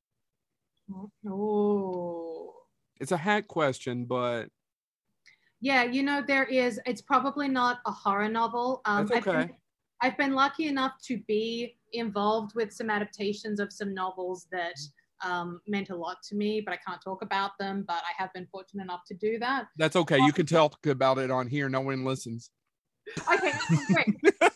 [1.28, 2.54] Oh.
[3.02, 4.48] It's a hack question, but
[5.60, 8.82] Yeah, you know, there is, it's probably not a horror novel.
[8.86, 9.58] Um, That's I've been- okay.
[10.02, 14.76] I've been lucky enough to be involved with some adaptations of some novels that
[15.24, 17.86] um, meant a lot to me, but I can't talk about them.
[17.88, 19.68] But I have been fortunate enough to do that.
[19.78, 20.20] that's okay.
[20.20, 21.70] You can talk about it on here.
[21.70, 22.52] No one listens.
[23.32, 23.52] Okay,
[23.94, 24.16] great.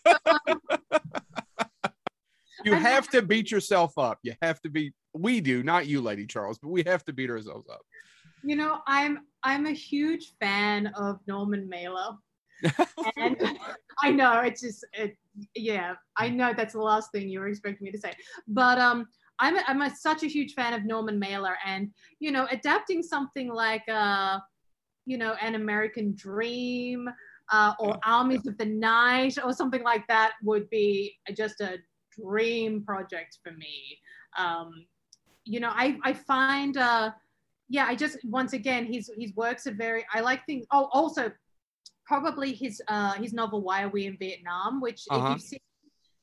[0.48, 0.62] Um,
[2.66, 4.20] You have to beat yourself up.
[4.22, 4.92] You have to be.
[5.14, 7.80] We do, not you, Lady Charles, but we have to beat ourselves up.
[8.44, 12.18] you know, I'm I'm a huge fan of Norman Mailer.
[13.18, 13.60] And
[14.04, 15.16] I know it's just it,
[15.56, 18.14] yeah, I know that's the last thing you were expecting me to say.
[18.48, 19.08] But um
[19.42, 23.02] I'm a, I'm a, such a huge fan of Norman Mailer and you know, adapting
[23.04, 24.40] something like uh
[25.06, 27.10] you know, an American Dream
[27.52, 31.80] uh, or Armies of the Night or something like that would be just a
[32.12, 33.98] dream project for me.
[34.38, 34.86] Um,
[35.46, 37.10] you know, I, I find, uh,
[37.70, 40.68] yeah, I just, once again, his, his works are very, I like things.
[40.72, 41.32] Oh, also
[42.10, 45.28] probably his, uh, his novel, Why Are We in Vietnam, which Uh-huh.
[45.28, 45.60] if you've seen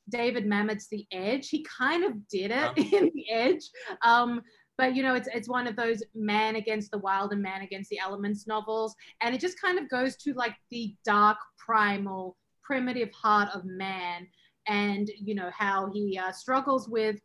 [0.09, 2.99] David Mamet's The Edge, he kind of did it Yeah.
[2.99, 3.65] in The Edge.
[4.03, 4.43] Um,
[4.79, 7.89] but you know, it's it's one of those man against the wild and man against
[7.89, 13.11] the elements novels, and it just kind of goes to like the dark, primal, primitive
[13.13, 14.27] heart of man,
[14.67, 17.17] and you know how he uh, struggles with,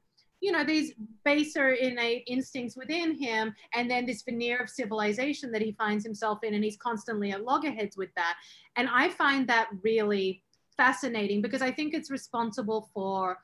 [0.42, 5.62] you know, these baser innate instincts within him, and then this veneer of civilization that
[5.62, 8.36] he finds himself in, and he's constantly at loggerheads with that,
[8.76, 10.44] and I find that really
[10.76, 13.38] fascinating because I think it's responsible for,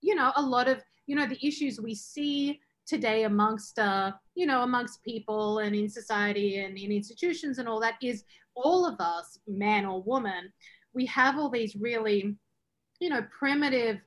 [0.00, 4.46] you know, a lot of you know the issues we see today amongst uh, you
[4.46, 8.24] know amongst people and in society and in institutions and all that is
[8.54, 10.52] all of us man or woman
[10.92, 12.36] we have all these really
[13.00, 13.98] you know primitive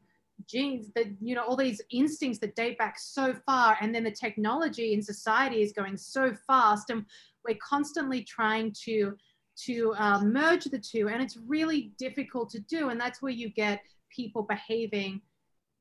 [0.47, 4.11] genes that you know all these instincts that date back so far and then the
[4.11, 7.05] technology in society is going so fast and
[7.47, 9.15] we're constantly trying to
[9.55, 13.49] to uh, merge the two and it's really difficult to do and that's where you
[13.49, 15.21] get people behaving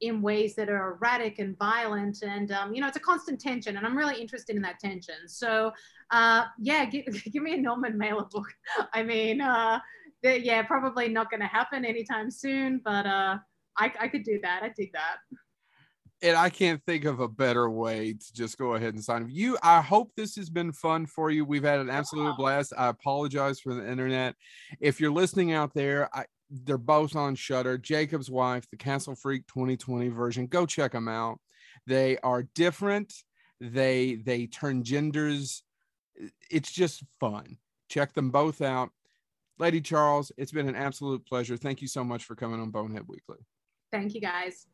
[0.03, 3.77] in ways that are erratic and violent and um, you know it's a constant tension
[3.77, 5.15] and i'm really interested in that tension.
[5.27, 5.73] So
[6.11, 8.49] uh, yeah give, give me a norman mailer book.
[8.93, 9.81] I mean uh,
[10.23, 13.39] yeah probably not going to happen anytime soon but uh,
[13.79, 15.17] I, I could do that i dig that
[16.23, 19.29] and I can't think of a better way to just go ahead and sign up.
[19.31, 21.45] You, I hope this has been fun for you.
[21.45, 22.73] We've had an absolute blast.
[22.79, 24.37] I apologize for the internet.
[24.81, 27.77] If you're listening out there, I, they're both on Shudder.
[27.77, 30.47] Jacob's Wife, the Castle Freak 2020 version.
[30.47, 31.41] Go check them out.
[31.87, 33.13] They are different.
[33.61, 35.63] They they turn genders.
[36.51, 37.57] It's just fun.
[37.89, 38.91] Check them both out.
[39.59, 41.57] Lady Charles, it's been an absolute pleasure.
[41.57, 43.39] Thank you so much for coming on Bonehead Weekly.
[43.93, 44.67] Thank you guys.